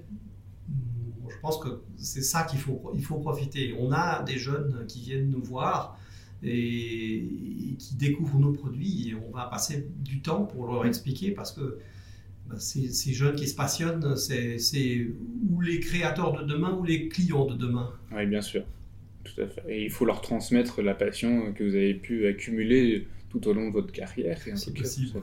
pense 1.42 1.58
que 1.60 1.82
c'est 1.98 2.22
ça 2.22 2.44
qu'il 2.44 2.60
faut, 2.60 2.92
il 2.96 3.04
faut 3.04 3.18
profiter. 3.18 3.76
On 3.80 3.92
a 3.92 4.24
des 4.24 4.38
jeunes 4.38 4.86
qui 4.88 5.02
viennent 5.02 5.30
nous 5.30 5.44
voir 5.44 6.00
et, 6.44 7.26
qui 7.78 7.96
découvrent 7.96 8.40
nos 8.40 8.52
produits 8.52 9.10
et 9.10 9.16
on 9.16 9.32
va 9.32 9.46
passer 9.46 9.88
du 10.00 10.22
temps 10.22 10.44
pour 10.44 10.68
leur 10.68 10.86
expliquer 10.86 11.32
parce 11.32 11.52
que 11.52 11.80
bah, 12.48 12.56
ces, 12.60 13.14
jeunes 13.14 13.36
qui 13.36 13.48
se 13.48 13.56
passionnent, 13.56 14.16
c'est 14.16 15.08
ou 15.50 15.62
les 15.62 15.80
créateurs 15.80 16.34
de 16.34 16.44
demain 16.44 16.74
ou 16.74 16.84
les 16.84 17.08
clients 17.08 17.46
de 17.46 17.56
demain. 17.56 17.92
Oui, 18.12 18.26
bien 18.26 18.42
sûr. 18.42 18.64
Tout 19.24 19.42
à 19.42 19.48
fait. 19.48 19.62
Et 19.68 19.84
il 19.84 19.92
faut 19.92 20.06
leur 20.06 20.22
transmettre 20.22 20.82
la 20.82 20.96
passion 20.96 21.54
que 21.54 21.64
vous 21.64 21.76
avez 21.76 21.94
pu 21.94 22.26
accumuler 22.28 23.08
tout 23.30 23.48
au 23.48 23.54
long 23.54 23.68
de 23.68 23.74
votre 23.74 23.92
carrière. 23.92 24.40
C'est 24.56 24.74
possible. 24.74 25.12
vous 25.14 25.22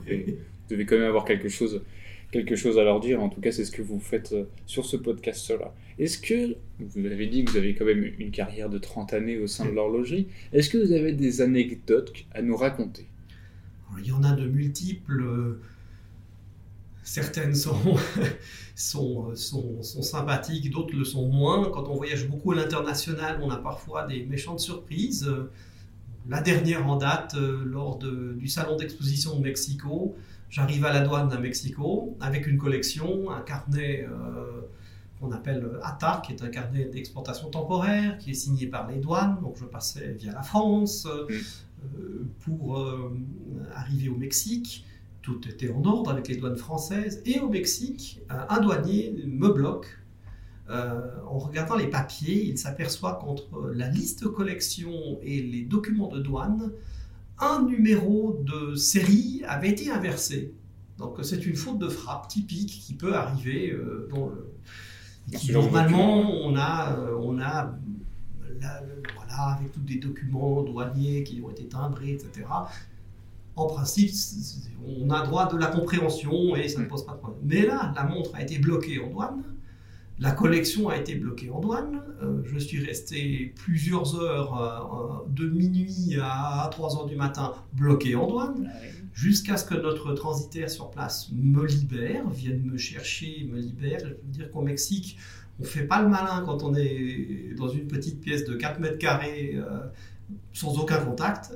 devez 0.69 0.85
quand 0.85 0.97
même 0.97 1.07
avoir 1.07 1.25
quelque 1.25 1.49
chose 1.49 1.81
quelque 2.31 2.55
chose 2.55 2.77
à 2.77 2.83
leur 2.83 2.99
dire. 2.99 3.21
En 3.21 3.29
tout 3.29 3.41
cas, 3.41 3.51
c'est 3.51 3.65
ce 3.65 3.71
que 3.71 3.81
vous 3.81 3.99
faites 3.99 4.33
euh, 4.33 4.45
sur 4.65 4.85
ce 4.85 4.97
podcast-là. 4.97 5.73
Est-ce 5.97 6.17
que, 6.17 6.55
vous 6.79 7.05
avez 7.05 7.27
dit 7.27 7.43
que 7.43 7.51
vous 7.51 7.57
avez 7.57 7.75
quand 7.75 7.85
même 7.85 8.03
une 8.19 8.31
carrière 8.31 8.69
de 8.69 8.77
30 8.77 9.13
années 9.13 9.37
au 9.37 9.47
sein 9.47 9.65
de 9.65 9.71
l'horlogerie, 9.71 10.27
est-ce 10.53 10.69
que 10.69 10.77
vous 10.77 10.93
avez 10.93 11.11
des 11.13 11.41
anecdotes 11.41 12.13
à 12.31 12.41
nous 12.41 12.55
raconter? 12.55 13.07
Il 13.99 14.07
y 14.07 14.11
en 14.11 14.23
a 14.23 14.31
de 14.31 14.47
multiples. 14.47 15.57
Certaines 17.03 17.55
sont, 17.55 17.97
sont, 18.75 19.35
sont, 19.35 19.81
sont, 19.81 20.01
sympathiques, 20.03 20.69
d'autres 20.69 20.95
le 20.95 21.03
sont 21.03 21.27
moins. 21.27 21.69
Quand 21.71 21.87
on 21.89 21.95
voyage 21.95 22.29
beaucoup 22.29 22.51
à 22.51 22.55
l'international, 22.55 23.39
on 23.41 23.49
a 23.49 23.57
parfois 23.57 24.05
des 24.05 24.23
méchantes 24.25 24.59
surprises. 24.59 25.29
La 26.27 26.41
dernière 26.41 26.87
en 26.87 26.97
date, 26.97 27.35
euh, 27.35 27.63
lors 27.65 27.97
de, 27.97 28.33
du 28.37 28.47
salon 28.47 28.75
d'exposition 28.75 29.35
de 29.37 29.41
Mexico, 29.41 30.15
J'arrive 30.49 30.83
à 30.85 30.91
la 30.91 31.01
douane 31.01 31.31
à 31.31 31.37
Mexico 31.37 32.17
avec 32.19 32.47
une 32.47 32.57
collection, 32.57 33.29
un 33.29 33.41
carnet 33.41 34.07
euh, 34.09 34.61
qu'on 35.19 35.31
appelle 35.31 35.63
ATA, 35.83 36.23
qui 36.25 36.33
est 36.33 36.41
un 36.41 36.47
carnet 36.47 36.85
d'exportation 36.85 37.49
temporaire, 37.49 38.17
qui 38.17 38.31
est 38.31 38.35
signé 38.35 38.65
par 38.65 38.89
les 38.89 38.97
douanes. 38.97 39.37
Donc 39.41 39.57
je 39.59 39.65
passais 39.65 40.13
via 40.13 40.33
la 40.33 40.41
France 40.41 41.05
euh, 41.05 41.27
mm. 41.29 42.27
pour 42.39 42.79
euh, 42.79 43.15
arriver 43.75 44.09
au 44.09 44.15
Mexique. 44.15 44.85
Tout 45.21 45.47
était 45.47 45.71
en 45.71 45.83
ordre 45.83 46.09
avec 46.09 46.27
les 46.27 46.37
douanes 46.37 46.57
françaises. 46.57 47.21
Et 47.25 47.39
au 47.39 47.49
Mexique, 47.49 48.19
un 48.29 48.59
douanier 48.59 49.13
me 49.27 49.49
bloque. 49.49 49.99
En 50.69 51.39
regardant 51.39 51.75
les 51.75 51.87
papiers, 51.87 52.45
il 52.45 52.57
s'aperçoit 52.57 53.19
qu'entre 53.19 53.71
la 53.73 53.89
liste 53.89 54.27
collection 54.27 55.19
et 55.23 55.41
les 55.41 55.63
documents 55.63 56.09
de 56.09 56.19
douane, 56.19 56.71
un 57.39 57.63
numéro 57.63 58.39
de 58.43 58.75
série 58.75 59.43
avait 59.47 59.69
été 59.69 59.89
inversé. 59.89 60.53
Donc 60.97 61.17
c'est 61.23 61.45
une 61.45 61.55
faute 61.55 61.79
de 61.79 61.87
frappe 61.87 62.27
typique 62.27 62.69
qui 62.69 62.93
peut 62.93 63.15
arriver 63.15 63.71
euh, 63.71 64.09
dans 64.11 64.31
normalement 65.51 66.21
on 66.21 66.55
a, 66.55 66.97
euh, 66.97 67.15
on 67.21 67.39
a 67.39 67.73
voilà, 69.15 69.55
avec 69.55 69.71
tous 69.71 69.79
des 69.81 69.95
documents 69.95 70.63
douaniers 70.63 71.23
qui 71.23 71.41
ont 71.41 71.49
été 71.49 71.67
timbrés, 71.67 72.11
etc. 72.11 72.45
En 73.55 73.67
principe, 73.67 74.11
on 74.85 75.09
a 75.09 75.25
droit 75.25 75.51
de 75.51 75.57
la 75.57 75.67
compréhension 75.67 76.55
et 76.55 76.67
ça 76.67 76.81
ne 76.81 76.85
pose 76.85 77.05
pas 77.05 77.13
de 77.13 77.17
problème. 77.19 77.41
Mais 77.43 77.65
là, 77.65 77.93
la 77.95 78.03
montre 78.03 78.35
a 78.35 78.41
été 78.41 78.57
bloquée 78.57 78.99
en 78.99 79.09
douane 79.09 79.43
la 80.19 80.31
collection 80.31 80.89
a 80.89 80.97
été 80.97 81.15
bloquée 81.15 81.49
en 81.49 81.59
douane. 81.59 82.01
Euh, 82.21 82.41
je 82.43 82.59
suis 82.59 82.83
resté 82.83 83.53
plusieurs 83.55 84.19
heures, 84.19 85.25
euh, 85.25 85.29
de 85.29 85.47
minuit 85.47 86.17
à 86.21 86.67
3 86.71 86.97
heures 86.97 87.05
du 87.05 87.15
matin, 87.15 87.53
bloqué 87.73 88.15
en 88.15 88.27
douane, 88.27 88.69
ah 88.69 88.77
jusqu'à 89.13 89.57
ce 89.57 89.65
que 89.65 89.75
notre 89.75 90.13
transitaire 90.13 90.69
sur 90.69 90.91
place 90.91 91.29
me 91.33 91.65
libère, 91.65 92.29
vienne 92.29 92.63
me 92.63 92.77
chercher, 92.77 93.47
me 93.51 93.59
libère. 93.59 93.99
Je 93.99 94.07
veux 94.07 94.17
dire 94.25 94.51
qu'au 94.51 94.61
Mexique, 94.61 95.17
on 95.59 95.63
ne 95.63 95.67
fait 95.67 95.85
pas 95.85 96.01
le 96.01 96.09
malin 96.09 96.43
quand 96.45 96.63
on 96.63 96.73
est 96.75 97.53
dans 97.57 97.69
une 97.69 97.87
petite 97.87 98.21
pièce 98.21 98.45
de 98.45 98.55
4 98.55 98.79
mètres 98.79 98.97
carrés. 98.97 99.55
Euh, 99.55 99.87
sans 100.53 100.77
aucun 100.79 100.97
contact, 100.97 101.51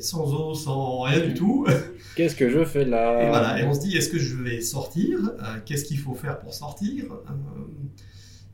sans 0.00 0.32
eau, 0.32 0.54
sans 0.54 1.00
rien 1.02 1.20
du 1.20 1.34
tout. 1.34 1.66
Qu'est-ce 2.16 2.34
que 2.34 2.48
je 2.48 2.64
fais 2.64 2.84
là 2.84 3.22
Et 3.22 3.28
voilà, 3.28 3.60
et 3.60 3.64
on 3.64 3.74
se 3.74 3.80
dit, 3.80 3.96
est-ce 3.96 4.08
que 4.08 4.18
je 4.18 4.36
vais 4.36 4.60
sortir? 4.60 5.18
Euh, 5.40 5.58
Qu'est-ce 5.64 5.84
qu'il 5.84 5.98
faut 5.98 6.14
faire 6.14 6.38
pour 6.40 6.52
sortir? 6.52 7.12
Euh, 7.12 7.32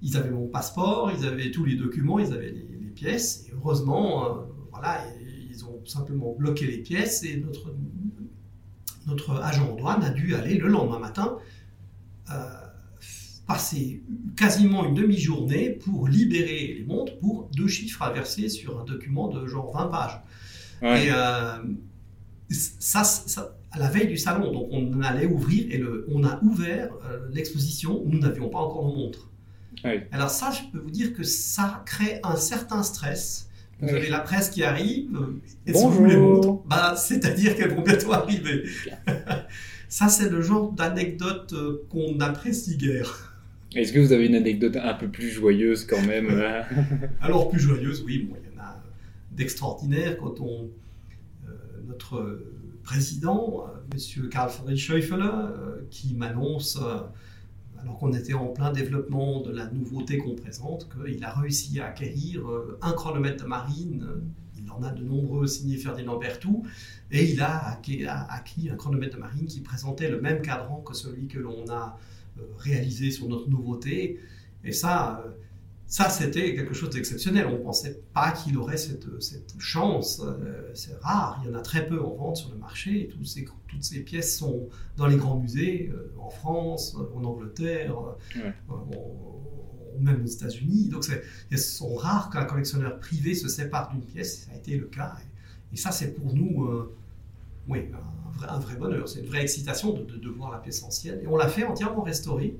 Ils 0.03 0.17
avaient 0.17 0.31
mon 0.31 0.49
passeport, 0.49 1.11
ils 1.17 1.27
avaient 1.27 1.51
tous 1.51 1.65
les 1.65 1.77
documents, 1.77 2.19
ils 2.19 2.33
avaient 2.33 2.51
les, 2.51 2.75
pièces, 2.95 3.47
et 3.49 3.53
heureusement, 3.57 4.25
euh, 4.25 4.29
voilà, 4.71 5.01
ils 5.51 5.65
ont 5.65 5.85
simplement 5.85 6.33
bloqué 6.39 6.67
les 6.67 6.79
pièces, 6.79 7.25
et 7.25 7.39
notre, 7.39 7.75
notre 9.07 9.41
agent 9.43 9.69
en 9.69 9.75
douane 9.75 10.05
a 10.05 10.11
dû 10.11 10.35
aller 10.37 10.59
le 10.59 10.69
lendemain 10.69 11.01
matin 11.01 11.39
passer 13.47 14.03
quasiment 14.37 14.87
une 14.87 14.95
demi-journée 14.95 15.71
pour 15.71 16.09
libérer 16.09 16.77
les 16.79 16.85
montres 16.87 17.19
pour 17.19 17.51
deux 17.55 17.69
chiffres 17.69 18.03
à 18.03 18.11
verser 18.11 18.49
sur 18.49 18.81
un 18.81 18.85
document 18.85 19.29
de 19.29 19.47
genre 19.47 19.73
20 19.73 19.87
pages. 19.87 20.21
Et 20.83 21.11
euh, 21.11 21.59
ça, 22.51 23.03
à 23.71 23.79
la 23.79 23.89
veille 23.89 24.09
du 24.09 24.19
salon, 24.19 24.53
donc 24.53 24.69
on 24.71 25.03
allait 25.03 25.27
ouvrir 25.27 25.67
et 25.71 25.79
le, 25.79 26.07
on 26.11 26.25
a 26.25 26.39
ouvert 26.43 26.91
euh, 27.05 27.29
l'exposition, 27.33 28.03
nous 28.07 28.19
n'avions 28.19 28.49
pas 28.49 28.59
encore 28.59 28.85
nos 28.85 28.95
montres. 28.95 29.31
Alors 30.13 30.31
ça, 30.31 30.51
je 30.51 30.71
peux 30.73 30.79
vous 30.79 30.91
dire 30.91 31.13
que 31.13 31.23
ça 31.23 31.83
crée 31.85 32.21
un 32.23 32.37
certain 32.37 32.83
stress. 32.83 33.51
Vous 33.81 33.91
avez 33.91 34.09
la 34.09 34.21
presse 34.21 34.49
qui 34.49 34.63
arrive, 34.63 35.11
et 35.67 35.73
vous 35.73 36.05
les 36.07 36.17
montres? 36.17 36.63
Bah, 36.65 36.95
C'est-à-dire 36.97 37.55
qu'elles 37.55 37.75
vont 37.75 37.83
bientôt 37.83 38.13
arriver. 38.13 38.65
ça, 39.89 40.09
c'est 40.09 40.31
le 40.31 40.41
genre 40.41 40.73
d'anecdote 40.73 41.53
euh, 41.53 41.83
qu'on 41.91 42.19
apprécie 42.21 42.79
guère. 42.79 43.34
Est-ce 43.75 43.93
que 43.93 43.99
vous 43.99 44.13
avez 44.13 44.27
une 44.27 44.35
anecdote 44.37 44.77
un 44.77 44.95
peu 44.95 45.09
plus 45.09 45.31
joyeuse 45.31 45.85
quand 45.85 46.03
même 46.03 46.29
euh 46.31 46.63
Alors, 47.21 47.49
plus 47.51 47.61
joyeuse, 47.61 48.03
oui, 48.07 48.29
bon, 48.29 48.37
il 48.41 48.55
y 48.55 48.59
en 48.59 48.63
a 48.63 48.83
d'extraordinaire 49.33 50.17
quand 50.17 50.41
on. 50.41 50.71
Euh, 51.47 51.51
notre 51.87 52.41
président, 52.83 53.67
euh, 53.67 53.79
monsieur 53.93 54.29
Karl 54.29 54.51
Friedrich 54.51 54.79
Schäufele, 54.79 55.31
qui 55.91 56.15
m'annonce, 56.15 56.79
alors 57.81 57.99
qu'on 57.99 58.13
était 58.13 58.35
en 58.35 58.47
plein 58.47 58.73
développement 58.73 59.41
de 59.41 59.51
la 59.51 59.71
nouveauté 59.71 60.19
qu'on 60.19 60.35
présente, 60.35 60.89
qu'il 60.89 61.25
a 61.25 61.33
réussi 61.33 61.81
à 61.81 61.87
acquérir 61.87 62.43
un 62.81 62.93
chronomètre 62.93 63.43
de 63.43 63.49
marine. 63.49 64.07
Il 64.57 64.71
en 64.71 64.83
a 64.83 64.91
de 64.91 65.03
nombreux 65.03 65.47
signés 65.47 65.77
Ferdinand 65.77 66.17
Berthoud, 66.17 66.63
et 67.11 67.25
il 67.25 67.41
a 67.41 67.69
acquis, 67.69 68.05
a 68.07 68.27
acquis 68.33 68.71
un 68.71 68.77
chronomètre 68.77 69.17
de 69.17 69.21
marine 69.21 69.47
qui 69.47 69.61
présentait 69.61 70.11
le 70.11 70.21
même 70.21 70.43
cadran 70.43 70.83
que 70.87 70.95
celui 70.95 71.27
que 71.27 71.39
l'on 71.39 71.69
a 71.69 71.97
euh, 71.97 72.24
réalisé 72.59 73.11
sur 73.11 73.29
notre 73.29 73.49
nouveauté. 73.49 74.21
Et 74.65 74.73
ça, 74.73 75.23
euh, 75.25 75.31
ça 75.87 76.09
c'était 76.09 76.55
quelque 76.55 76.75
chose 76.75 76.91
d'exceptionnel. 76.91 77.47
On 77.47 77.59
ne 77.59 77.63
pensait 77.63 78.01
pas 78.13 78.33
qu'il 78.33 78.57
aurait 78.57 78.77
cette, 78.77 79.21
cette 79.21 79.55
chance. 79.59 80.23
Euh, 80.25 80.71
c'est 80.75 80.97
rare, 81.01 81.41
il 81.43 81.51
y 81.51 81.55
en 81.55 81.59
a 81.59 81.63
très 81.63 81.87
peu 81.87 82.03
en 82.03 82.15
vente 82.15 82.37
sur 82.37 82.51
le 82.51 82.57
marché. 82.57 83.09
Tous 83.13 83.25
ces, 83.25 83.45
toutes 83.69 83.85
ces 83.85 84.01
pièces 84.01 84.37
sont 84.37 84.69
dans 84.97 85.07
les 85.07 85.17
grands 85.17 85.39
musées, 85.39 85.93
en 86.19 86.31
France, 86.31 86.97
en 87.15 87.25
Angleterre, 87.25 87.97
ou 88.69 90.01
même 90.01 90.23
aux 90.23 90.27
États-Unis. 90.27 90.89
Donc 90.89 91.05
elles 91.51 91.59
sont 91.59 91.95
rares 91.95 92.31
qu'un 92.31 92.45
collectionneur 92.45 92.99
privé 92.99 93.35
se 93.35 93.49
sépare 93.49 93.91
d'une 93.93 94.05
pièce. 94.05 94.47
Ça 94.47 94.53
a 94.53 94.57
été 94.57 94.77
le 94.77 94.87
cas. 94.87 95.17
Et, 95.73 95.77
ça, 95.77 95.91
c'est 95.91 96.15
pour 96.15 96.33
nous 96.35 96.69
oui, 97.69 97.81
un 98.49 98.59
vrai, 98.59 98.77
bonheur. 98.77 99.09
C'est 99.09 99.21
une 99.21 99.27
vraie 99.27 99.43
excitation 99.43 99.93
de, 99.93 100.29
voir 100.29 100.51
la 100.51 100.59
pièce 100.59 100.83
ancienne. 100.83 101.21
Et 101.23 101.27
on 101.27 101.37
l'a 101.37 101.49
fait 101.49 101.65
entièrement 101.65 102.03
restaurée. 102.03 102.57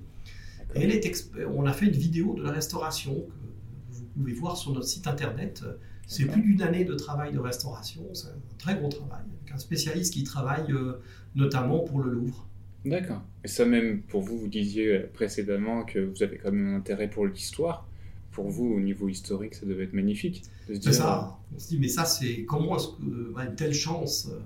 Et 0.75 0.83
elle 0.83 0.91
est 0.91 1.31
on 1.55 1.67
a 1.67 1.73
fait 1.73 1.87
une 1.87 1.93
vidéo 1.93 2.35
de 2.35 2.43
la 2.43 2.51
restauration 2.51 3.15
que 3.15 3.95
vous 3.95 4.05
pouvez 4.17 4.33
voir 4.33 4.57
sur 4.57 4.73
notre 4.73 4.87
site 4.87 5.07
internet. 5.07 5.63
C'est 6.07 6.27
plus 6.27 6.43
d'une 6.43 6.63
année 6.63 6.85
de 6.85 6.95
travail 6.95 7.33
de 7.33 7.39
restauration. 7.39 8.03
C'est 8.13 8.29
un 8.29 8.59
très 8.59 8.77
gros 8.77 8.89
travail. 8.89 9.23
Avec 9.43 9.55
un 9.55 9.59
spécialiste 9.59 10.13
qui 10.13 10.25
travaille 10.25 10.71
euh, 10.71 11.01
notamment 11.35 11.81
pour 11.81 12.01
le 12.01 12.11
Louvre. 12.11 12.47
D'accord. 12.85 13.23
Et 13.45 13.49
ça 13.49 13.65
même, 13.65 14.03
pour 14.03 14.21
vous, 14.21 14.39
vous 14.39 14.49
disiez 14.49 14.99
précédemment 15.15 15.85
que 15.85 15.99
vous 15.99 16.23
avez 16.23 16.37
quand 16.37 16.53
même 16.53 16.75
un 16.75 16.77
intérêt 16.77 17.09
pour 17.09 17.27
l'histoire. 17.27 17.89
Pour 18.33 18.49
vous, 18.49 18.67
au 18.67 18.81
niveau 18.81 19.09
historique, 19.09 19.55
ça 19.55 19.65
devait 19.65 19.85
être 19.85 19.95
magnifique. 19.95 20.43
C'est 20.67 20.93
ça. 20.93 21.39
On 21.55 21.59
se 21.59 21.69
dit, 21.69 21.79
mais 21.79 21.89
ça, 21.89 22.05
c'est 22.05 22.45
comment 22.45 22.77
est-ce 22.77 22.89
que 22.89 23.33
bah, 23.33 23.45
une 23.45 23.55
telle 23.55 23.73
chance 23.73 24.29
euh, 24.31 24.39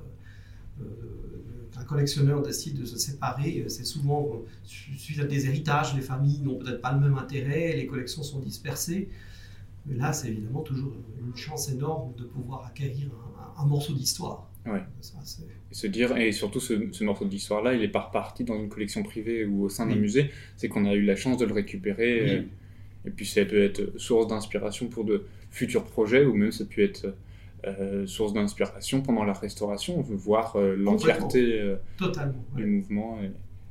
euh, 0.81 1.81
un 1.81 1.85
collectionneur 1.85 2.43
décide 2.43 2.81
de 2.81 2.85
se 2.85 2.99
séparer, 2.99 3.62
euh, 3.64 3.69
c'est 3.69 3.85
souvent 3.85 4.43
suite 4.64 5.21
à 5.21 5.25
des 5.25 5.47
héritages, 5.47 5.95
les 5.95 6.03
familles 6.03 6.41
n'ont 6.41 6.57
peut-être 6.57 6.81
pas 6.81 6.93
le 6.93 7.01
même 7.01 7.17
intérêt, 7.17 7.75
les 7.77 7.87
collections 7.87 8.23
sont 8.23 8.41
dispersées. 8.41 9.09
Mais 9.87 9.97
là, 9.97 10.12
c'est 10.12 10.29
évidemment 10.29 10.62
toujours 10.62 10.93
une 11.25 11.37
chance 11.37 11.71
énorme 11.71 12.12
de 12.17 12.25
pouvoir 12.25 12.67
acquérir 12.67 13.09
un, 13.57 13.64
morceau 13.64 13.95
d'histoire. 13.95 14.51
Ouais. 14.67 14.83
et 15.71 15.75
se 15.75 15.87
dire, 15.87 16.14
et 16.17 16.31
surtout 16.33 16.61
ce, 16.61 17.05
morceau 17.05 17.25
d'histoire-là, 17.25 17.75
il 17.75 17.83
est 17.83 17.88
pas 17.88 18.03
reparti 18.03 18.45
dans 18.45 18.57
une 18.57 18.69
collection 18.69 19.03
privée 19.03 19.47
ou 19.47 19.64
au 19.64 19.69
sein 19.71 19.87
d'un 19.87 19.95
musée, 19.95 20.31
c'est 20.57 20.69
qu'on 20.69 20.85
a 20.85 20.95
eu 20.95 21.05
la 21.05 21.17
chance 21.17 21.38
de 21.38 21.47
le 21.47 21.55
récupérer. 21.55 22.35
Et, 22.35 22.49
et, 23.07 23.11
puis 23.11 23.25
ça 23.25 23.45
peut 23.47 23.62
être 23.62 23.99
source 23.99 24.27
d'inspiration 24.27 24.88
pour 24.88 25.05
de 25.05 25.25
futurs 25.51 25.85
projets, 25.85 26.27
ou 26.27 26.35
même 26.35 26.53
ça 26.53 26.64
peut 26.67 26.83
être 26.83 27.14
euh, 27.66 28.07
source 28.07 28.33
d'inspiration 28.33 29.03
pendant 29.03 29.25
la 29.25 29.33
restauration, 29.33 30.01
voir 30.01 30.55
euh, 30.57 30.77
l'entièreté 30.77 31.61
euh, 31.61 31.77
du 32.55 32.66
mouvement 32.66 33.18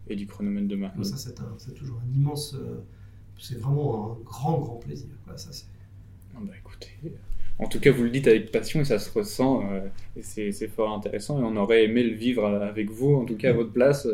et, 0.09 0.15
du 0.15 0.27
chronomètre 0.27 0.67
de 0.67 0.75
marine. 0.75 1.03
Ça, 1.03 1.15
c'est 1.15 1.73
toujours 1.73 1.99
un 2.05 2.13
immense 2.13 2.55
c'est 3.39 3.59
vraiment 3.59 4.13
un 4.13 4.23
grand, 4.23 4.57
grand 4.57 4.75
plaisir. 4.77 5.09
Ça, 5.35 5.51
ah 6.35 6.39
bah, 6.41 6.53
écoutez, 6.59 6.89
en 7.59 7.67
tout 7.67 7.79
cas, 7.79 7.91
vous 7.91 8.03
le 8.03 8.09
dites 8.09 8.27
avec 8.27 8.51
passion 8.51 8.81
et 8.81 8.85
ça 8.85 8.97
se 8.97 9.11
ressent. 9.11 9.63
et 10.15 10.21
c'est 10.21 10.67
fort 10.67 10.91
intéressant. 10.91 11.39
Et 11.39 11.43
on 11.43 11.55
aurait 11.55 11.85
aimé 11.85 12.03
le 12.03 12.15
vivre 12.15 12.45
avec 12.45 12.89
vous, 12.89 13.13
en 13.13 13.25
tout 13.25 13.37
cas 13.37 13.51
à 13.51 13.53
votre 13.53 13.71
place 13.71 14.07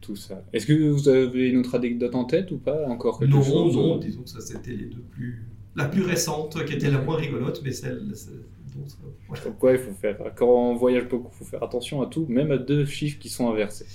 tout 0.00 0.16
ça. 0.16 0.42
Est-ce 0.52 0.66
que 0.66 0.90
vous 0.90 1.08
avez 1.08 1.50
une 1.50 1.58
autre 1.58 1.74
anecdote 1.74 2.14
en 2.14 2.24
tête 2.24 2.50
ou 2.50 2.58
pas 2.58 2.86
Encore 2.88 3.18
quelque 3.18 3.32
non, 3.32 3.42
chose 3.42 3.76
Non, 3.76 3.98
disons 3.98 4.22
que 4.22 4.30
ça 4.30 4.40
c'était 4.40 4.72
les 4.72 4.86
deux 4.86 5.02
plus. 5.10 5.44
La 5.76 5.84
plus 5.84 6.02
récente, 6.02 6.64
qui 6.64 6.72
était 6.74 6.90
la 6.90 7.00
moins 7.00 7.16
rigolote, 7.16 7.60
mais 7.64 7.72
celle. 7.72 8.02
Donc, 8.74 9.58
quoi, 9.58 9.72
il 9.72 9.78
faut 9.78 9.92
faire. 9.92 10.16
Quand 10.36 10.46
on 10.48 10.74
voyage 10.74 11.08
beaucoup, 11.08 11.30
il 11.32 11.38
faut 11.38 11.44
faire 11.44 11.62
attention 11.62 12.02
à 12.02 12.06
tout, 12.06 12.26
même 12.28 12.50
à 12.50 12.58
deux 12.58 12.84
chiffres 12.86 13.18
qui 13.18 13.28
sont 13.28 13.50
inversés. 13.50 13.86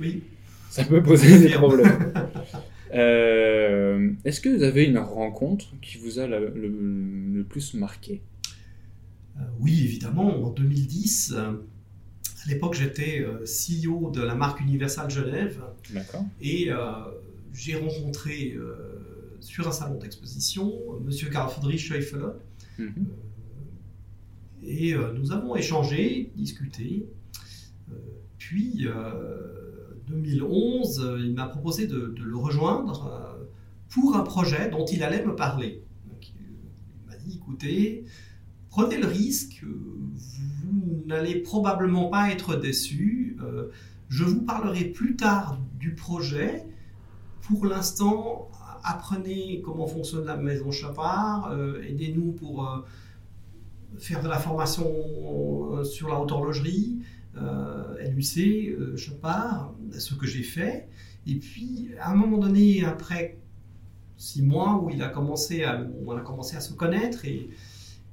Oui. 0.00 0.22
Ça 0.70 0.84
peut 0.84 1.02
poser 1.02 1.38
des 1.38 1.54
problèmes. 1.54 2.12
Euh, 2.94 4.12
est-ce 4.24 4.40
que 4.40 4.48
vous 4.48 4.62
avez 4.62 4.86
une 4.86 4.96
rencontre 4.96 5.78
qui 5.82 5.98
vous 5.98 6.18
a 6.20 6.26
le, 6.26 7.44
plus 7.46 7.74
marqué? 7.74 8.22
Euh, 9.36 9.42
Oui, 9.60 9.82
évidemment. 9.84 10.42
En 10.42 10.48
2010, 10.48 11.34
à 12.48 12.48
l'époque, 12.48 12.74
j'étais 12.74 13.20
euh, 13.20 13.44
CEO 13.44 14.10
de 14.10 14.22
la 14.22 14.34
marque 14.34 14.60
Universal 14.60 15.10
Genève. 15.10 15.60
Et 16.40 16.70
euh, 16.70 16.76
j'ai 17.52 17.76
rencontré 17.76 18.54
euh, 18.56 19.36
sur 19.40 19.68
un 19.68 19.72
salon 19.72 19.98
d'exposition 19.98 20.72
M. 21.00 21.30
Karl 21.30 21.50
Friedrich 21.50 21.80
Schäufele. 21.80 22.34
Mhm. 22.78 23.06
Et 24.68 24.94
nous 25.14 25.32
avons 25.32 25.56
échangé, 25.56 26.30
discuté. 26.36 27.08
puis, 28.38 28.86
2011, 30.08 31.18
il 31.20 31.34
m'a 31.34 31.46
proposé 31.46 31.86
de, 31.86 32.14
le 32.16 32.36
rejoindre 32.36 33.38
pour 33.88 34.16
un 34.16 34.22
projet 34.22 34.70
dont 34.70 34.84
il 34.84 35.02
allait 35.02 35.24
me 35.24 35.34
parler. 35.34 35.82
il 36.22 37.10
m'a 37.10 37.16
dit, 37.16 37.36
écoutez, 37.36 38.04
prenez 38.68 38.98
le 38.98 39.06
risque, 39.06 39.64
vous 39.64 41.02
n'allez 41.06 41.36
probablement 41.36 42.08
pas 42.08 42.30
être 42.30 42.56
déçu. 42.56 43.36
Euh, 43.42 43.68
je 44.08 44.24
vous 44.24 44.42
parlerai 44.42 44.84
plus 44.84 45.16
tard 45.16 45.58
du 45.78 45.94
projet. 45.94 46.66
Pour 47.42 47.66
l'instant, 47.66 48.50
apprenez 48.84 49.62
comment 49.64 49.86
fonctionne 49.86 50.26
la 50.26 50.36
maison 50.36 50.70
Chapard, 50.70 51.50
euh, 51.50 51.82
aidez-nous 51.82 52.32
pour 52.32 52.68
euh, 52.68 52.78
faire 53.98 54.22
de 54.22 54.28
la 54.28 54.38
formation 54.38 55.84
sur 55.84 56.08
la 56.08 56.20
haute 56.20 56.32
horlogerie, 56.32 56.98
LUC, 57.34 58.96
Chapard, 58.96 59.74
ce 59.96 60.14
que 60.14 60.26
j'ai 60.26 60.42
fait. 60.42 60.88
Et 61.26 61.36
puis, 61.36 61.90
à 62.00 62.12
un 62.12 62.14
moment 62.14 62.38
donné, 62.38 62.84
après 62.84 63.38
six 64.18 64.42
mois 64.42 64.82
où 64.82 64.90
il 64.90 65.02
a 65.02 65.08
commencé 65.08 65.64
à, 65.64 65.80
on 66.04 66.16
a 66.16 66.20
commencé 66.20 66.56
à 66.56 66.60
se 66.60 66.74
connaître 66.74 67.24
et 67.24 67.48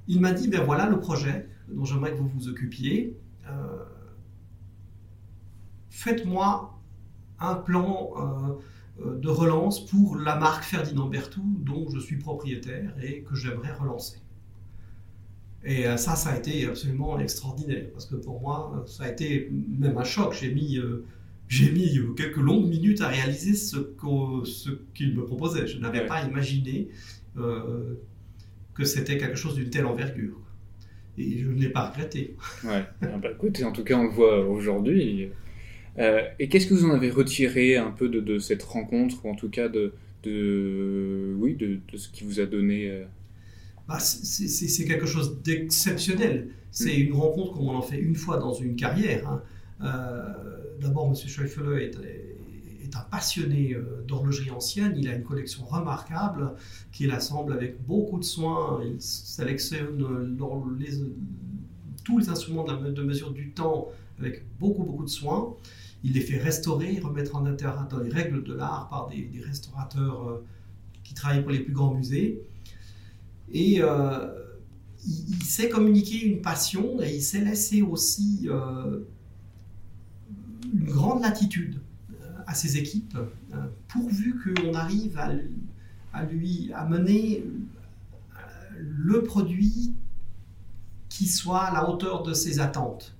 il 0.08 0.20
m'a 0.20 0.32
dit, 0.32 0.48
ben 0.48 0.62
voilà 0.62 0.88
le 0.88 1.00
projet 1.00 1.48
dont 1.68 1.84
j'aimerais 1.84 2.12
que 2.12 2.18
vous 2.18 2.28
vous 2.28 2.48
occupiez. 2.48 3.18
Euh, 3.48 3.84
faites-moi 5.90 6.78
un 7.40 7.54
plan 7.56 8.12
euh, 8.16 9.04
euh, 9.04 9.18
de 9.18 9.28
relance 9.28 9.84
pour 9.84 10.16
la 10.16 10.36
marque 10.36 10.62
Ferdinand 10.62 11.08
Berthoud 11.08 11.64
dont 11.64 11.88
je 11.90 11.98
suis 11.98 12.16
propriétaire 12.18 12.94
et 13.02 13.22
que 13.22 13.34
j'aimerais 13.34 13.72
relancer. 13.72 14.18
Et 15.68 15.82
ça, 15.96 16.14
ça 16.14 16.30
a 16.30 16.38
été 16.38 16.64
absolument 16.66 17.18
extraordinaire 17.18 17.86
parce 17.92 18.06
que 18.06 18.14
pour 18.14 18.40
moi, 18.40 18.84
ça 18.86 19.04
a 19.04 19.10
été 19.10 19.50
même 19.50 19.98
un 19.98 20.04
choc. 20.04 20.32
J'ai 20.40 20.54
mis, 20.54 20.78
j'ai 21.48 21.72
mis 21.72 21.98
quelques 22.16 22.36
longues 22.36 22.68
minutes 22.68 23.00
à 23.00 23.08
réaliser 23.08 23.54
ce 23.54 23.76
qu'il 24.94 25.16
me 25.16 25.24
proposait. 25.24 25.66
Je 25.66 25.78
n'avais 25.78 26.06
pas 26.06 26.24
imaginé 26.24 26.88
que 27.34 28.84
c'était 28.84 29.18
quelque 29.18 29.36
chose 29.36 29.56
d'une 29.56 29.70
telle 29.70 29.86
envergure. 29.86 30.38
Et 31.18 31.38
je 31.38 31.48
ne 31.48 31.60
l'ai 31.60 31.70
pas 31.70 31.88
regretté. 31.88 32.36
Ouais, 32.62 32.84
ah 33.02 33.18
bah, 33.20 33.30
écoutez, 33.32 33.64
en 33.64 33.72
tout 33.72 33.84
cas, 33.84 33.96
on 33.96 34.04
le 34.04 34.10
voit 34.10 34.46
aujourd'hui. 34.46 35.30
Euh, 35.98 36.22
et 36.38 36.48
qu'est-ce 36.48 36.66
que 36.66 36.74
vous 36.74 36.84
en 36.84 36.90
avez 36.90 37.10
retiré 37.10 37.76
un 37.76 37.90
peu 37.90 38.08
de, 38.08 38.38
cette 38.38 38.62
rencontre, 38.62 39.24
ou 39.24 39.30
en 39.30 39.34
tout 39.34 39.48
cas 39.48 39.68
de, 39.68 39.94
de 40.24 41.34
oui, 41.38 41.54
de, 41.54 41.80
ce 41.96 42.08
qui 42.10 42.24
vous 42.24 42.40
a 42.40 42.46
donné 42.46 42.90
euh? 42.90 43.04
Bah, 43.88 43.98
C'est 44.00 44.84
quelque 44.84 45.06
chose 45.06 45.42
d'exceptionnel. 45.42 46.50
C'est 46.70 46.96
hmm. 46.96 47.06
une 47.06 47.12
rencontre 47.14 47.52
comme 47.52 47.68
on 47.68 47.76
en 47.76 47.82
fait 47.82 47.98
une 47.98 48.16
fois 48.16 48.38
dans 48.38 48.54
une 48.54 48.76
carrière. 48.76 49.28
Hein. 49.28 49.42
Euh, 49.82 50.78
d'abord, 50.80 51.08
M. 51.08 51.14
Schäufele 51.14 51.80
est, 51.80 51.94
est 52.86 52.96
un 52.96 53.00
passionné 53.00 53.74
euh, 53.74 54.04
d'horlogerie 54.06 54.50
ancienne. 54.50 54.94
Il 54.96 55.08
a 55.08 55.14
une 55.14 55.22
collection 55.22 55.64
remarquable 55.64 56.52
qu'il 56.92 57.10
assemble 57.10 57.52
avec 57.52 57.84
beaucoup 57.84 58.18
de 58.18 58.24
soin. 58.24 58.80
Il 58.84 59.00
sélectionne 59.00 60.36
tous 62.04 62.18
les 62.18 62.28
instruments 62.28 62.64
de, 62.64 63.02
mesure 63.02 63.32
du 63.32 63.50
temps 63.50 63.88
avec 64.18 64.44
beaucoup, 64.58 64.84
beaucoup 64.84 65.04
de 65.04 65.10
soin. 65.10 65.54
Il 66.04 66.12
les 66.12 66.20
fait 66.20 66.38
restaurer, 66.38 66.98
remettre 67.00 67.36
en 67.36 67.46
intérêt 67.46 67.74
dans 67.90 67.98
les 67.98 68.10
règles 68.10 68.44
de 68.44 68.54
l'art 68.54 68.88
par 68.88 69.08
des, 69.08 69.28
restaurateurs 69.44 70.28
euh, 70.28 70.44
qui 71.02 71.14
travaillent 71.14 71.42
pour 71.42 71.52
les 71.52 71.60
plus 71.60 71.72
grands 71.72 71.94
musées. 71.94 72.42
Et 73.52 73.80
il, 75.06 75.44
sait 75.44 75.68
communiquer 75.68 76.26
une 76.26 76.42
passion 76.42 77.00
et 77.00 77.14
il 77.14 77.22
sait 77.22 77.44
laisser 77.44 77.82
aussi 77.82 78.48
une 80.74 80.84
grande 80.84 81.22
latitude 81.22 81.80
à 82.46 82.54
ses 82.54 82.76
équipes, 82.78 83.18
euh, 83.54 83.66
pourvu 83.88 84.36
qu'on 84.40 84.74
arrive 84.74 85.18
à, 85.18 86.24
lui 86.24 86.70
amener 86.74 87.44
euh, 87.44 88.40
le 88.78 89.22
produit 89.22 89.92
qui 91.10 91.26
soit 91.26 91.64
à 91.64 91.74
la 91.74 91.90
hauteur 91.90 92.22
de 92.22 92.32
ses 92.32 92.58
attentes. 92.60 93.14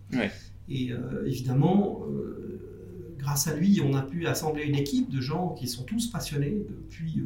Et 0.68 0.92
euh, 0.92 1.26
évidemment, 1.26 2.02
grâce 3.18 3.48
à 3.48 3.54
lui, 3.54 3.80
on 3.84 3.94
a 3.94 4.02
pu 4.02 4.26
assembler 4.26 4.64
une 4.64 4.74
équipe 4.76 5.10
de 5.10 5.20
gens 5.20 5.50
qui 5.50 5.68
sont 5.68 5.84
tous 5.84 6.10
passionnés, 6.10 6.64
depuis 6.68 7.22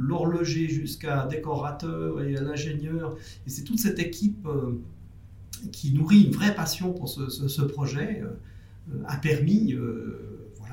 l'horloger 0.00 0.68
jusqu'à 0.68 1.26
décorateur 1.26 2.22
et 2.22 2.32
l'ingénieur. 2.32 3.16
Et 3.46 3.50
c'est 3.50 3.64
toute 3.64 3.78
cette 3.78 3.98
équipe 3.98 4.48
qui 5.72 5.92
nourrit 5.92 6.22
une 6.24 6.32
vraie 6.32 6.54
passion 6.54 6.92
pour 6.92 7.08
ce, 7.08 7.62
projet, 7.62 8.22
a 9.06 9.16
permis 9.18 9.76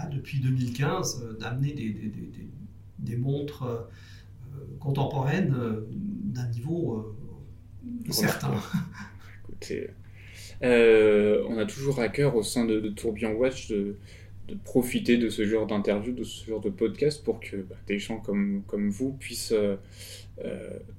depuis 0.06 0.40
2015, 0.40 1.24
euh, 1.24 1.34
d'amener 1.40 1.74
des, 3.00 3.16
montres 3.16 3.64
euh, 3.64 3.78
contemporaines 4.80 5.56
euh, 5.58 5.88
d'un 5.92 6.48
niveau 6.50 7.16
certain. 8.10 8.54
On 10.62 11.58
a 11.58 11.66
toujours 11.66 12.00
à 12.00 12.10
cœur 12.10 12.36
au 12.36 12.44
sein 12.44 12.66
de, 12.66 12.90
Tourbillon 12.90 13.34
Watch 13.34 13.72
profiter 14.64 15.18
de 15.18 15.30
ce 15.30 15.46
genre 15.46 15.68
d'interview, 15.68 16.14
de 16.14 16.24
ce 16.24 16.46
genre 16.46 16.62
de 16.62 16.70
podcast 16.70 17.24
pour 17.24 17.40
que 17.40 17.58
bah, 17.58 17.76
des 17.88 18.00
gens 18.00 18.18
comme, 18.18 18.64
comme 18.68 18.90
vous 18.90 19.12
puissent 19.14 19.54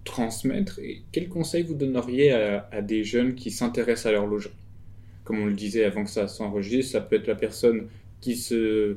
transmettre. 0.05 0.79
Et 0.81 1.03
quels 1.13 1.29
conseils 1.29 1.63
vous 1.63 1.75
donneriez 1.75 2.33
à, 2.33 2.83
des 2.83 3.05
jeunes 3.05 3.35
qui 3.35 3.51
s'intéressent 3.51 4.07
à 4.07 4.13
l'horlogerie? 4.13 4.53
Comme 5.25 5.41
on 5.41 5.47
le 5.47 5.55
disait 5.55 5.85
avant 5.85 6.05
que 6.05 6.11
ça 6.11 6.27
s'enregistre, 6.27 6.93
ça 6.93 7.01
peut 7.01 7.17
être 7.17 7.27
la 7.27 7.35
personne 7.35 7.87
qui, 8.21 8.37
se, 8.37 8.97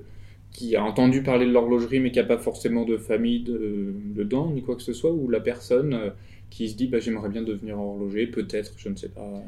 qui 0.52 0.76
a 0.76 0.84
entendu 0.84 1.24
parler 1.24 1.46
de 1.46 1.52
l'horlogerie 1.52 2.00
mais 2.00 2.12
qui 2.12 2.20
n'a 2.20 2.26
pas 2.26 2.38
forcément 2.38 2.86
de 2.86 2.98
famille 2.98 3.44
de, 3.44 3.94
dedans, 4.16 4.50
ni 4.50 4.62
quoi 4.62 4.76
que 4.76 4.82
ce 4.82 4.94
soit, 4.94 5.12
ou 5.12 5.30
la 5.30 5.40
personne 5.40 5.94
euh, 5.94 6.10
qui 6.50 6.70
se 6.70 6.76
dit 6.76 6.88
bah, 6.88 7.00
j'aimerais 7.00 7.30
bien 7.30 7.42
devenir 7.42 7.80
horloger, 7.80 8.28
peut-être, 8.28 8.74
je 8.78 8.90
ne 8.90 8.96
sais 8.96 9.10
pas. 9.10 9.44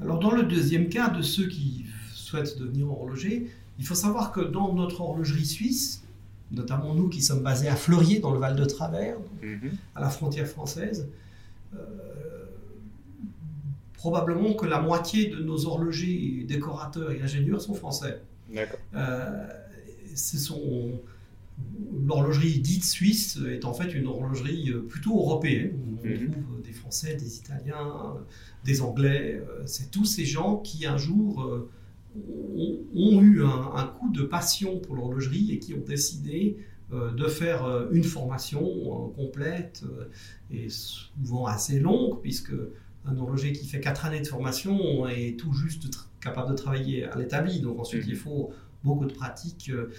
Alors 0.00 0.18
dans 0.18 0.32
le 0.32 0.44
deuxième 0.44 0.88
cas 0.88 1.08
de 1.08 1.22
ceux 1.22 1.46
qui 1.46 1.84
souhaitent 2.12 2.58
devenir 2.58 2.90
horloger, 2.90 3.46
il 3.78 3.86
faut 3.86 3.94
savoir 3.94 4.32
que 4.32 4.40
dans 4.40 4.72
notre 4.74 5.00
horlogerie 5.00 5.46
suisse, 5.46 6.02
notamment 6.50 6.94
nous 6.94 7.08
qui 7.08 7.22
sommes 7.22 7.42
basés 7.42 7.68
à 7.68 7.76
Fleurier 7.76 8.20
dans 8.20 8.32
le 8.32 8.38
Val 8.38 8.56
de 8.56 8.64
Travers, 8.64 9.16
mhm. 9.42 9.72
à 9.94 10.00
la 10.00 10.10
frontière 10.10 10.46
française, 10.46 11.08
euh, 11.74 11.78
probablement 13.94 14.54
que 14.54 14.66
la 14.66 14.80
moitié 14.80 15.28
de 15.28 15.42
nos 15.42 15.66
horlogers, 15.66 16.44
décorateurs 16.46 17.10
et 17.12 17.22
ingénieurs 17.22 17.60
sont 17.60 17.74
français. 17.74 18.20
Euh, 18.94 19.46
ce 20.14 20.38
sont 20.38 21.00
l'horlogerie 22.06 22.58
dite 22.58 22.84
suisse 22.84 23.38
est 23.48 23.64
en 23.64 23.72
fait 23.72 23.94
une 23.94 24.06
horlogerie 24.06 24.70
euh, 24.70 24.80
plutôt 24.80 25.16
européenne. 25.16 25.78
On 26.02 26.06
mhm. 26.06 26.30
trouve 26.30 26.62
des 26.62 26.72
Français, 26.72 27.14
des 27.14 27.36
Italiens, 27.36 28.16
des 28.64 28.82
Anglais. 28.82 29.40
C'est 29.64 29.90
tous 29.90 30.04
ces 30.04 30.26
gens 30.26 30.56
qui 30.56 30.84
un 30.84 30.98
jour 30.98 31.68
ont, 32.94 33.20
eu 33.20 33.44
un, 33.44 33.86
coup 33.98 34.10
de 34.10 34.22
passion 34.22 34.78
pour 34.78 34.96
l'horlogerie 34.96 35.52
et 35.52 35.58
qui 35.58 35.74
ont 35.74 35.84
décidé 35.86 36.58
de 36.90 37.26
faire 37.26 37.88
une 37.90 38.04
formation 38.04 38.62
complète 39.16 39.82
et 40.50 40.68
souvent 40.68 41.46
assez 41.46 41.80
longue, 41.80 42.20
puisque 42.20 42.52
un 43.06 43.16
horloger 43.16 43.52
qui 43.52 43.66
fait 43.66 43.80
4 43.80 44.06
années 44.06 44.20
de 44.20 44.26
formation 44.26 45.06
est 45.08 45.38
tout 45.38 45.52
juste 45.52 45.88
capable 46.20 46.50
de 46.50 46.56
travailler 46.56 47.04
à 47.04 47.16
l'établi. 47.16 47.60
Donc 47.60 47.80
ensuite, 47.80 48.04
il 48.06 48.12
mhm. 48.14 48.18
faut 48.18 48.50
beaucoup 48.84 49.06
de 49.06 49.12
pratique. 49.12 49.70
Euh, 49.70 49.90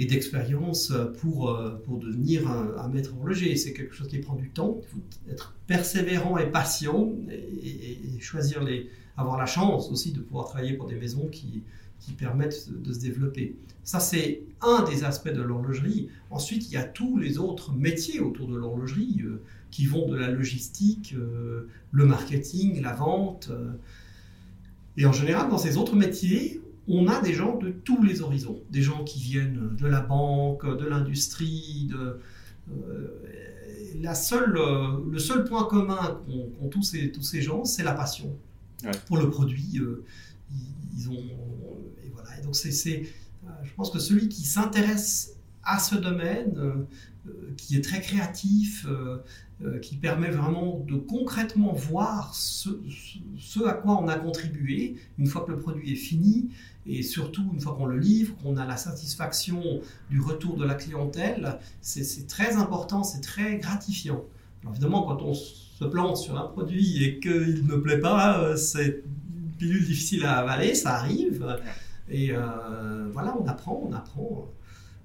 et 0.00 0.06
d'expérience 0.06 0.92
pour, 1.20 1.60
pour 1.84 1.98
devenir 1.98 2.48
un, 2.48 2.88
maître 2.88 3.14
horloger. 3.18 3.56
C'est 3.56 3.72
quelque 3.72 3.92
chose 3.92 4.06
qui 4.06 4.18
prend 4.18 4.36
du 4.36 4.50
temps. 4.50 4.80
Il 4.80 4.88
faut 4.88 5.32
être 5.32 5.54
persévérant 5.66 6.38
et 6.38 6.46
patient 6.46 7.12
et, 7.28 8.20
choisir 8.20 8.62
les, 8.62 8.88
avoir 9.18 9.36
la 9.36 9.46
chance 9.46 9.90
aussi 9.90 10.12
de 10.12 10.20
pouvoir 10.20 10.46
travailler 10.46 10.74
pour 10.74 10.86
des 10.86 10.94
maisons 10.94 11.26
qui, 11.26 11.62
qui 12.00 12.12
permettent 12.12 12.70
de 12.70 12.92
se 12.92 13.00
développer. 13.00 13.56
Ça, 13.82 14.00
c'est 14.00 14.42
un 14.60 14.84
des 14.84 15.04
aspects 15.04 15.32
de 15.32 15.42
l'horlogerie. 15.42 16.08
Ensuite, 16.30 16.68
il 16.68 16.74
y 16.74 16.76
a 16.76 16.84
tous 16.84 17.18
les 17.18 17.38
autres 17.38 17.72
métiers 17.72 18.20
autour 18.20 18.48
de 18.48 18.56
l'horlogerie 18.56 19.22
euh, 19.24 19.42
qui 19.70 19.86
vont 19.86 20.08
de 20.08 20.16
la 20.16 20.30
logistique, 20.30 21.14
euh, 21.16 21.68
le 21.90 22.06
marketing, 22.06 22.80
la 22.82 22.92
vente. 22.92 23.48
Euh. 23.50 23.72
et 24.96 25.06
en 25.06 25.12
général, 25.12 25.48
dans 25.48 25.58
ces 25.58 25.76
autres 25.76 25.96
métiers, 25.96 26.60
on 26.86 27.08
a 27.08 27.20
des 27.20 27.34
gens 27.34 27.56
de 27.56 27.70
tous 27.70 28.02
les 28.02 28.22
horizons. 28.22 28.60
Des 28.70 28.82
gens 28.82 29.04
qui 29.04 29.20
viennent 29.20 29.76
de 29.76 29.86
la 29.86 30.00
banque, 30.00 30.64
de 30.64 30.86
l'industrie, 30.86 31.90
la 34.00 34.14
seule, 34.14 34.58
le 35.10 35.18
seul 35.18 35.44
point 35.44 35.64
commun 35.64 36.20
qu'ont 36.26 36.68
tous, 36.68 36.82
ces, 36.82 37.10
tous 37.12 37.22
ces 37.22 37.42
gens, 37.42 37.64
c'est 37.64 37.82
la 37.82 37.92
passion 37.92 38.34
pour 39.06 39.18
le 39.18 39.30
produit. 39.30 39.80
ils, 40.96 41.10
ont 41.10 41.22
donc 42.42 42.56
c'est, 42.56 43.02
euh, 43.44 43.50
je 43.62 43.72
pense 43.74 43.90
que 43.90 43.98
celui 43.98 44.28
qui 44.28 44.42
s'intéresse 44.42 45.34
à 45.62 45.78
ce 45.78 45.96
domaine, 45.96 46.54
euh, 46.56 46.72
euh, 47.26 47.52
qui 47.56 47.76
est 47.76 47.82
très 47.82 48.00
créatif, 48.00 48.86
qui 49.82 49.96
permet 49.96 50.30
vraiment 50.30 50.84
de 50.86 50.94
concrètement 50.94 51.72
voir 51.72 52.32
ce, 52.32 52.68
à 53.66 53.72
quoi 53.72 54.00
on 54.00 54.06
a 54.06 54.16
contribué 54.16 54.94
une 55.18 55.26
fois 55.26 55.44
que 55.44 55.50
le 55.50 55.58
produit 55.58 55.92
est 55.92 55.96
fini 55.96 56.50
et 56.86 57.02
surtout 57.02 57.50
une 57.52 57.58
fois 57.60 57.74
qu'on 57.74 57.86
le 57.86 57.98
livre, 57.98 58.36
qu'on 58.36 58.56
a 58.56 58.64
la 58.64 58.76
satisfaction 58.76 59.80
du 60.10 60.20
retour 60.20 60.56
de 60.56 60.64
la 60.64 60.76
clientèle, 60.76 61.58
c'est 61.80 62.28
très 62.28 62.54
important, 62.54 63.02
c'est 63.02 63.20
très 63.20 63.58
gratifiant. 63.58 64.22
évidemment, 64.70 65.02
quand 65.02 65.22
on 65.22 65.34
se 65.78 65.84
plante 65.84 66.16
sur 66.16 66.36
un 66.36 66.46
produit 66.46 67.04
et 67.04 67.20
qu'il 67.20 67.64
ne 67.66 67.76
plaît 67.76 68.00
pas, 68.00 68.56
c'est 68.56 69.04
une 69.06 69.52
pilule 69.58 69.84
difficile 69.84 70.24
à 70.24 70.38
avaler, 70.38 70.74
ça 70.74 70.94
arrive. 70.94 71.46
Et 72.10 72.32
euh, 72.32 73.08
voilà, 73.12 73.36
on 73.40 73.46
apprend, 73.46 73.86
on 73.88 73.92
apprend. 73.92 74.48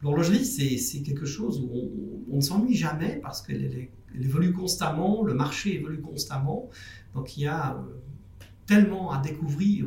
L'horlogerie, 0.01 0.45
c'est 0.45 1.01
quelque 1.01 1.25
chose 1.25 1.61
où 1.61 2.23
on, 2.31 2.37
ne 2.37 2.41
s'ennuie 2.41 2.75
jamais 2.75 3.19
parce 3.21 3.41
qu'elle 3.43 3.87
évolue 4.19 4.51
constamment, 4.51 5.23
le 5.23 5.35
marché 5.35 5.75
évolue 5.75 6.01
constamment. 6.01 6.69
Donc 7.13 7.37
il 7.37 7.43
y 7.43 7.47
a 7.47 7.75
euh, 7.75 8.45
tellement 8.65 9.11
à 9.11 9.21
découvrir. 9.21 9.85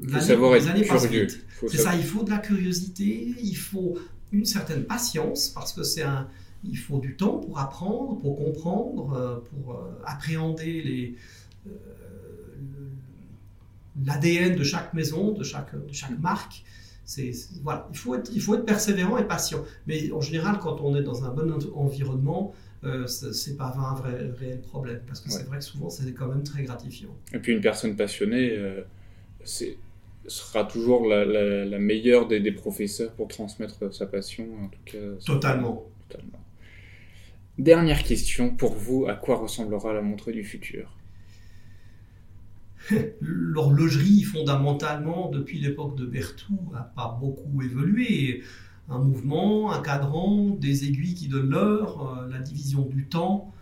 Il 0.00 0.08
faut 0.08 0.20
savoir 0.20 0.54
être 0.54 0.72
curieux. 0.84 1.26
C'est 1.66 1.78
ça, 1.78 1.96
il 1.96 2.04
faut 2.04 2.22
de 2.22 2.30
la 2.30 2.38
curiosité, 2.38 3.34
il 3.42 3.56
faut 3.56 3.98
une 4.30 4.44
certaine 4.44 4.84
patience 4.84 5.48
parce 5.48 5.72
que 5.72 5.82
c'est 5.82 6.02
un, 6.02 6.28
il 6.64 6.76
faut 6.76 6.98
du 6.98 7.16
temps 7.16 7.38
pour 7.38 7.58
apprendre, 7.58 8.18
pour 8.20 8.36
comprendre, 8.36 9.12
euh, 9.14 9.36
pour 9.50 9.82
appréhender 10.04 10.82
les, 10.82 11.16
l'ADN 14.04 14.56
de 14.56 14.64
chaque 14.64 14.94
maison, 14.94 15.32
de 15.32 15.44
chaque, 15.44 15.74
de 15.74 15.92
chaque 15.92 16.18
marque. 16.18 16.62
C'est, 17.04 17.32
voilà, 17.62 17.88
il 17.90 17.98
faut, 17.98 18.14
être, 18.14 18.30
il 18.32 18.40
faut 18.40 18.54
être 18.54 18.64
persévérant 18.64 19.18
et 19.18 19.24
patient. 19.24 19.64
Mais 19.86 20.12
en 20.12 20.20
général, 20.20 20.58
quand 20.60 20.80
on 20.80 20.94
est 20.94 21.02
dans 21.02 21.24
un 21.24 21.30
bon 21.30 21.52
environnement, 21.74 22.54
euh, 22.84 23.06
c'est 23.06 23.56
pas 23.56 23.74
un 23.76 23.94
vrai 23.94 24.30
réel 24.38 24.60
problème. 24.60 25.00
Parce 25.06 25.20
que 25.20 25.30
c'est 25.30 25.44
vrai 25.44 25.58
que 25.58 25.64
souvent, 25.64 25.90
c'est 25.90 26.12
quand 26.12 26.28
même 26.28 26.44
très 26.44 26.62
gratifiant. 26.62 27.14
Et 27.32 27.38
puis, 27.38 27.52
une 27.52 27.60
personne 27.60 27.96
passionnée 27.96 28.50
euh, 28.52 28.82
c'est, 29.44 29.76
sera 30.26 30.64
toujours 30.64 31.06
la, 31.06 31.24
la, 31.24 31.78
meilleure 31.78 32.28
des, 32.28 32.40
des, 32.40 32.52
professeurs 32.52 33.12
pour 33.12 33.28
transmettre 33.28 33.92
sa 33.92 34.06
passion. 34.06 34.46
En 34.62 34.68
tout 34.68 34.78
cas, 34.84 34.98
totalement. 35.26 35.86
totalement. 36.08 36.38
Dernière 37.60 38.04
question 38.04 38.56
pour 38.56 38.72
vous 38.72 39.04
à 39.06 39.12
quoi 39.12 39.36
ressemblera 39.36 39.92
la 39.92 40.00
montre 40.00 40.32
du 40.32 40.44
futur? 40.44 40.96
L'horlogerie, 43.20 44.22
fondamentalement, 44.22 45.28
depuis 45.28 45.58
l'époque 45.58 45.94
de 45.94 46.06
Berthoud, 46.06 46.72
n'a 46.72 46.90
pas 46.96 47.18
beaucoup 47.20 47.60
évolué. 47.60 48.42
Un 48.88 49.00
mouvement, 49.00 49.72
un 49.72 49.82
cadran, 49.82 50.56
des 50.58 50.86
aiguilles 50.86 51.12
qui 51.12 51.28
donnent 51.28 51.50
l'heure, 51.50 52.16
euh, 52.16 52.30
la 52.30 52.38
division 52.38 52.86
du 52.86 53.04
temps. 53.04 53.52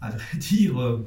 À 0.00 0.10
vrai 0.10 0.38
dire, 0.38 0.80
euh, 0.80 1.04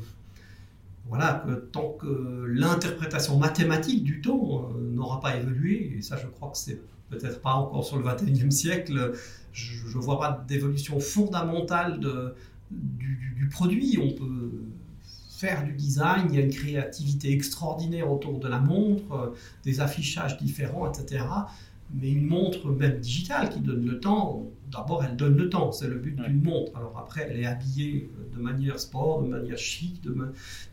voilà, 1.07 1.45
tant 1.71 1.91
que 1.91 2.43
l'interprétation 2.49 3.37
mathématique 3.37 4.03
du 4.03 4.19
temps 4.19 4.73
euh, 4.75 4.91
n'aura 4.91 5.21
pas 5.21 5.37
évolué, 5.37 5.95
et 5.97 6.01
ça 6.01 6.17
je 6.17 6.27
crois 6.27 6.49
que 6.49 6.57
c'est 6.57 6.81
peut-être 7.09 7.39
pas 7.39 7.53
encore 7.53 7.85
sur 7.85 7.97
le 7.97 8.03
21e 8.03 8.51
siècle, 8.51 9.13
je 9.53 9.97
ne 9.97 10.01
vois 10.01 10.19
pas 10.19 10.45
d'évolution 10.47 10.99
fondamentale 10.99 11.99
de, 11.99 12.33
du, 12.71 13.33
du, 13.37 13.47
produit. 13.49 13.97
On 14.01 14.11
peut 14.11 14.51
faire 15.29 15.65
du 15.65 15.73
design, 15.73 16.27
il 16.29 16.35
y 16.35 16.39
a 16.39 16.45
une 16.45 16.51
créativité 16.51 17.31
extraordinaire 17.31 18.11
autour 18.11 18.39
de 18.39 18.47
la 18.47 18.59
montre, 18.59 19.11
euh, 19.11 19.35
des 19.63 19.81
affichages 19.81 20.37
différents, 20.37 20.91
etc. 20.91 21.25
Mais 21.93 22.11
une 22.11 22.27
montre 22.27 22.69
même 22.69 22.99
digitale 22.99 23.49
qui 23.49 23.59
donne 23.59 23.85
le 23.85 23.99
temps, 23.99 24.47
d'abord 24.71 25.03
elle 25.03 25.17
donne 25.17 25.35
le 25.35 25.49
temps, 25.49 25.71
c'est 25.71 25.87
le 25.87 25.95
but 25.95 26.15
d'une 26.15 26.43
montre. 26.43 26.75
Alors 26.77 26.97
après 26.97 27.27
elle 27.29 27.39
est 27.39 27.45
habillée 27.45 28.09
euh, 28.13 28.37
de 28.37 28.41
manière 28.41 28.79
sport, 28.79 29.23
de 29.23 29.27
manière 29.27 29.57
chic, 29.57 30.01
de, 30.03 30.15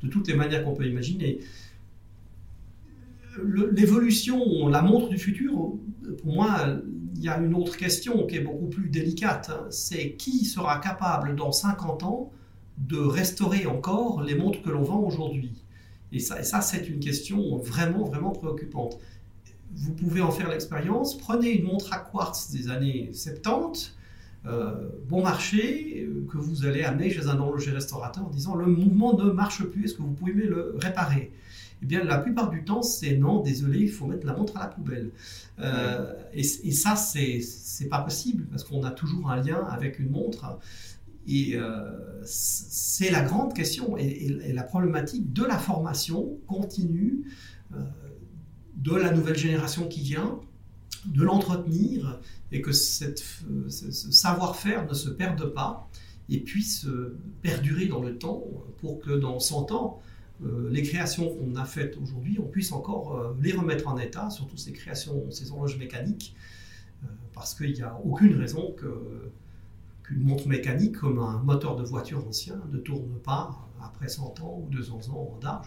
de 0.03 0.09
toutes 0.09 0.29
les 0.29 0.35
manières 0.35 0.65
qu'on 0.65 0.75
peut 0.75 0.87
imaginer. 0.87 1.41
L'évolution, 3.73 4.69
la 4.69 4.83
montre 4.83 5.09
du 5.09 5.17
futur, 5.17 5.73
pour 6.23 6.33
moi, 6.33 6.81
il 7.15 7.23
y 7.23 7.29
a 7.29 7.39
une 7.39 7.55
autre 7.55 7.77
question 7.77 8.27
qui 8.27 8.37
est 8.37 8.41
beaucoup 8.41 8.67
plus 8.67 8.89
délicate. 8.89 9.51
Hein. 9.51 9.67
C'est 9.71 10.13
qui 10.13 10.45
sera 10.45 10.79
capable 10.79 11.37
dans 11.37 11.53
50 11.53 12.03
ans 12.03 12.33
de 12.79 12.99
restaurer 12.99 13.67
encore 13.67 14.23
les 14.23 14.35
montres 14.35 14.63
que 14.63 14.71
l'on 14.71 14.83
vend 14.83 15.01
aujourd'hui? 15.01 15.65
Et 16.13 16.21
ça, 16.21 16.61
c'est 16.63 16.89
une 16.89 17.01
question 17.01 17.59
vraiment, 17.59 18.05
vraiment 18.05 18.31
préoccupante. 18.31 18.99
Vous 19.75 19.93
pouvez 19.93 20.23
en 20.23 20.31
faire 20.31 20.49
l'expérience. 20.49 21.19
Prenez 21.19 21.51
une 21.51 21.67
montre 21.67 21.93
à 21.93 21.99
quartz 21.99 22.51
des 22.51 22.71
années 22.71 23.11
70, 23.13 23.95
euh, 24.47 24.89
bon 25.09 25.23
marché, 25.23 26.07
euh, 26.09 26.27
que 26.31 26.39
vous 26.39 26.65
allez 26.65 26.83
amener 26.83 27.11
chez 27.11 27.27
un 27.27 27.39
horloger 27.39 27.73
restaurateur 27.73 28.25
en 28.25 28.31
disant 28.31 28.55
le 28.55 28.67
mouvement 28.67 29.15
ne 29.15 29.31
marche 29.31 29.65
plus, 29.65 29.85
est-ce 29.85 29.95
que 29.95 30.03
vous 30.03 30.13
pouvez 30.13 30.33
le 30.33 30.77
réparer? 30.81 31.33
Eh 31.83 31.87
bien, 31.87 32.03
la 32.03 32.19
plupart 32.19 32.51
du 32.51 32.65
temps, 32.65 32.83
c'est 32.83 33.17
non, 33.17 33.41
désolé, 33.41 33.81
il 33.81 33.91
faut 33.91 34.07
mettre 34.07 34.27
la 34.27 34.35
montre 34.35 34.57
à 34.57 34.61
la 34.61 34.67
poubelle. 34.67 35.13
Euh, 35.61 36.13
et, 36.33 36.41
et, 36.41 36.73
ça, 36.73 36.97
c'est 36.97 37.89
pas 37.89 38.01
possible 38.01 38.47
parce 38.51 38.65
qu'on 38.65 38.83
a 38.83 38.91
toujours 38.91 39.31
un 39.31 39.41
lien 39.41 39.65
avec 39.71 39.99
une 39.99 40.11
montre. 40.11 40.59
Et 41.27 41.53
euh, 41.55 42.23
c'est 42.25 43.11
la 43.11 43.23
grande 43.23 43.55
question 43.55 43.97
et, 43.97 44.53
la 44.53 44.63
problématique 44.63 45.33
de 45.33 45.45
la 45.45 45.59
formation 45.59 46.39
continue, 46.47 47.25
euh, 47.75 47.81
de 48.77 48.95
la 48.95 49.13
nouvelle 49.13 49.37
génération 49.37 49.87
qui 49.87 50.01
vient, 50.01 50.41
de 51.07 51.23
l'entretenir 51.23 52.21
et 52.51 52.61
que 52.61 52.73
cette, 52.73 53.23
ce, 53.69 53.91
savoir-faire 54.11 54.87
ne 54.87 54.95
se 54.95 55.11
perde 55.11 55.53
pas 55.53 55.89
et 56.29 56.41
puisse 56.41 56.87
perdurer 57.41 57.87
dans 57.87 58.03
le 58.03 58.19
temps 58.19 58.43
pour 58.79 58.99
que 58.99 59.13
dans 59.13 59.39
100 59.39 59.73
ans, 59.73 60.01
euh, 60.45 60.69
les 60.71 60.83
créations 60.83 61.29
qu'on 61.35 61.55
a 61.57 61.65
faites 61.65 61.97
aujourd'hui, 61.97 62.39
on 62.41 62.47
puisse 62.47 62.73
encore 62.73 63.35
les 63.41 63.53
remettre 63.53 63.89
en 63.89 63.99
état, 63.99 64.31
surtout 64.31 64.57
ces 64.57 64.73
créations, 64.73 65.31
ces 65.31 65.51
horloges 65.51 65.79
mécaniques, 65.79 66.35
parce 67.33 67.55
qu'il 67.55 67.73
n'y 67.73 67.83
a 67.83 67.99
aucune 68.05 68.35
raison 68.35 68.73
que 68.73 69.31
une 70.11 70.23
montre 70.23 70.49
mécanique, 70.49 70.97
comme 70.97 71.19
un 71.19 71.39
moteur 71.43 71.77
de 71.77 71.83
voiture 71.83 72.27
ancien, 72.27 72.61
ne 72.73 72.79
tourne 72.79 73.19
pas 73.23 73.51
après 73.83 74.09
100 74.09 74.41
ans 74.41 74.63
ou 74.65 74.71
200 74.71 75.11
ans 75.11 75.39
d'âge. 75.41 75.67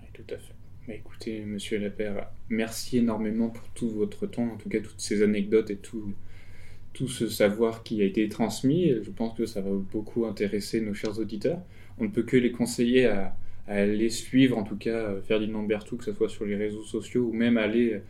Oui, 0.00 0.08
tout 0.12 0.34
à 0.34 0.38
fait. 0.38 0.54
Mais 0.86 0.96
écoutez, 0.96 1.44
monsieur 1.44 1.78
Lapère, 1.78 2.30
merci 2.48 2.98
énormément 2.98 3.50
pour 3.50 3.68
tout 3.70 3.90
votre 3.90 4.26
temps, 4.26 4.52
en 4.52 4.56
tout 4.56 4.68
cas 4.68 4.80
toutes 4.80 5.00
ces 5.00 5.22
anecdotes 5.22 5.70
et 5.70 5.76
tout, 5.76 6.14
tout 6.92 7.08
ce 7.08 7.28
savoir 7.28 7.82
qui 7.82 8.00
a 8.00 8.04
été 8.04 8.28
transmis. 8.28 8.92
Je 9.02 9.10
pense 9.10 9.36
que 9.36 9.46
ça 9.46 9.60
va 9.60 9.70
beaucoup 9.70 10.26
intéresser 10.26 10.80
nos 10.80 10.94
chers 10.94 11.18
auditeurs. 11.18 11.60
On 11.98 12.04
ne 12.04 12.08
peut 12.08 12.22
que 12.22 12.36
les 12.36 12.52
conseiller 12.52 13.06
à, 13.06 13.36
aller 13.68 14.08
suivre 14.08 14.56
en 14.56 14.62
tout 14.62 14.76
cas 14.76 14.90
euh, 14.90 15.20
Ferdinand 15.22 15.62
Berthoud, 15.62 15.98
que 15.98 16.04
ce 16.04 16.12
soit 16.12 16.28
sur 16.28 16.44
les 16.46 16.56
réseaux 16.56 16.82
sociaux 16.82 17.28
ou 17.30 17.32
même 17.32 17.58
aller 17.58 18.00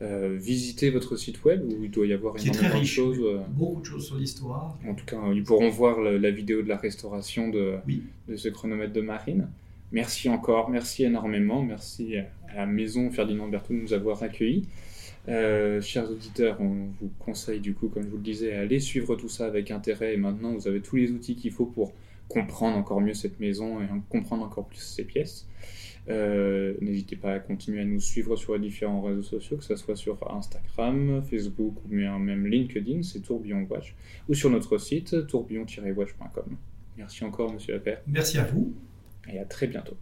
euh, 0.00 0.36
visiter 0.38 0.90
votre 0.90 1.16
site 1.16 1.44
web 1.44 1.62
où 1.64 1.84
il 1.84 1.90
doit 1.90 2.06
y 2.06 2.12
avoir 2.12 2.36
énormément 2.38 2.80
de 2.80 2.84
choses. 2.84 3.18
Euh, 3.20 3.38
beaucoup 3.48 3.80
de 3.80 3.86
choses 3.86 4.06
sur 4.06 4.16
l'histoire. 4.16 4.78
En 4.86 4.94
tout 4.94 5.04
cas, 5.04 5.18
ils 5.34 5.42
pourront 5.42 5.70
voir 5.70 6.00
la, 6.00 6.30
vidéo 6.30 6.62
de 6.62 6.68
la 6.68 6.76
restauration 6.76 7.48
de, 7.48 7.74
de, 8.28 8.36
ce 8.36 8.48
chronomètre 8.48 8.92
de 8.92 9.00
marine. 9.00 9.48
Merci 9.90 10.28
encore, 10.28 10.70
merci 10.70 11.04
énormément, 11.04 11.62
merci 11.62 12.16
à 12.50 12.56
la 12.56 12.66
maison 12.66 13.10
Ferdinand 13.10 13.48
Berthoud 13.48 13.76
de 13.76 13.82
nous 13.82 13.92
avoir 13.94 14.22
accueillis. 14.22 14.68
chers 15.26 16.10
auditeurs, 16.10 16.60
on 16.60 16.88
vous 17.00 17.10
conseille 17.18 17.60
du 17.60 17.74
coup, 17.74 17.88
comme 17.88 18.04
je 18.04 18.08
vous 18.08 18.18
le 18.18 18.22
disais, 18.22 18.52
à 18.52 18.60
aller 18.60 18.80
suivre 18.80 19.16
tout 19.16 19.30
ça 19.30 19.46
avec 19.46 19.70
intérêt. 19.70 20.14
Et 20.14 20.18
maintenant, 20.18 20.52
vous 20.52 20.68
avez 20.68 20.80
tous 20.80 20.96
les 20.96 21.10
outils 21.10 21.36
qu'il 21.36 21.52
faut 21.52 21.66
pour 21.66 21.92
comprendre 22.28 22.76
encore 22.76 23.00
mieux 23.00 23.14
cette 23.14 23.40
maison 23.40 23.82
et 23.82 23.86
comprendre 24.08 24.44
encore 24.44 24.66
plus 24.66 24.78
ses 24.78 25.04
pièces. 25.04 25.46
N'hésitez 26.08 27.16
pas 27.16 27.34
à 27.34 27.38
continuer 27.38 27.82
à 27.82 27.84
nous 27.84 28.00
suivre 28.00 28.34
sur 28.36 28.54
les 28.54 28.60
différents 28.60 29.02
réseaux 29.02 29.20
sociaux, 29.20 29.58
que 29.58 29.64
ce 29.64 29.76
soit 29.76 29.96
sur 29.96 30.18
Instagram, 30.32 31.20
Facebook 31.22 31.74
ou 31.84 31.88
même 31.94 32.46
LinkedIn, 32.46 33.02
c'est 33.02 33.20
Tourbillon 33.20 33.66
Watch, 33.68 33.94
ou 34.26 34.34
sur 34.34 34.48
notre 34.48 34.78
site 34.78 35.26
tourbillon-watch.com. 35.26 36.56
Merci 36.96 37.24
encore, 37.24 37.52
monsieur 37.52 37.74
Lapère. 37.74 38.00
Merci 38.06 38.38
à 38.38 38.44
vous. 38.44 38.72
Et 39.30 39.38
à 39.38 39.44
très 39.44 39.66
bientôt. 39.66 39.98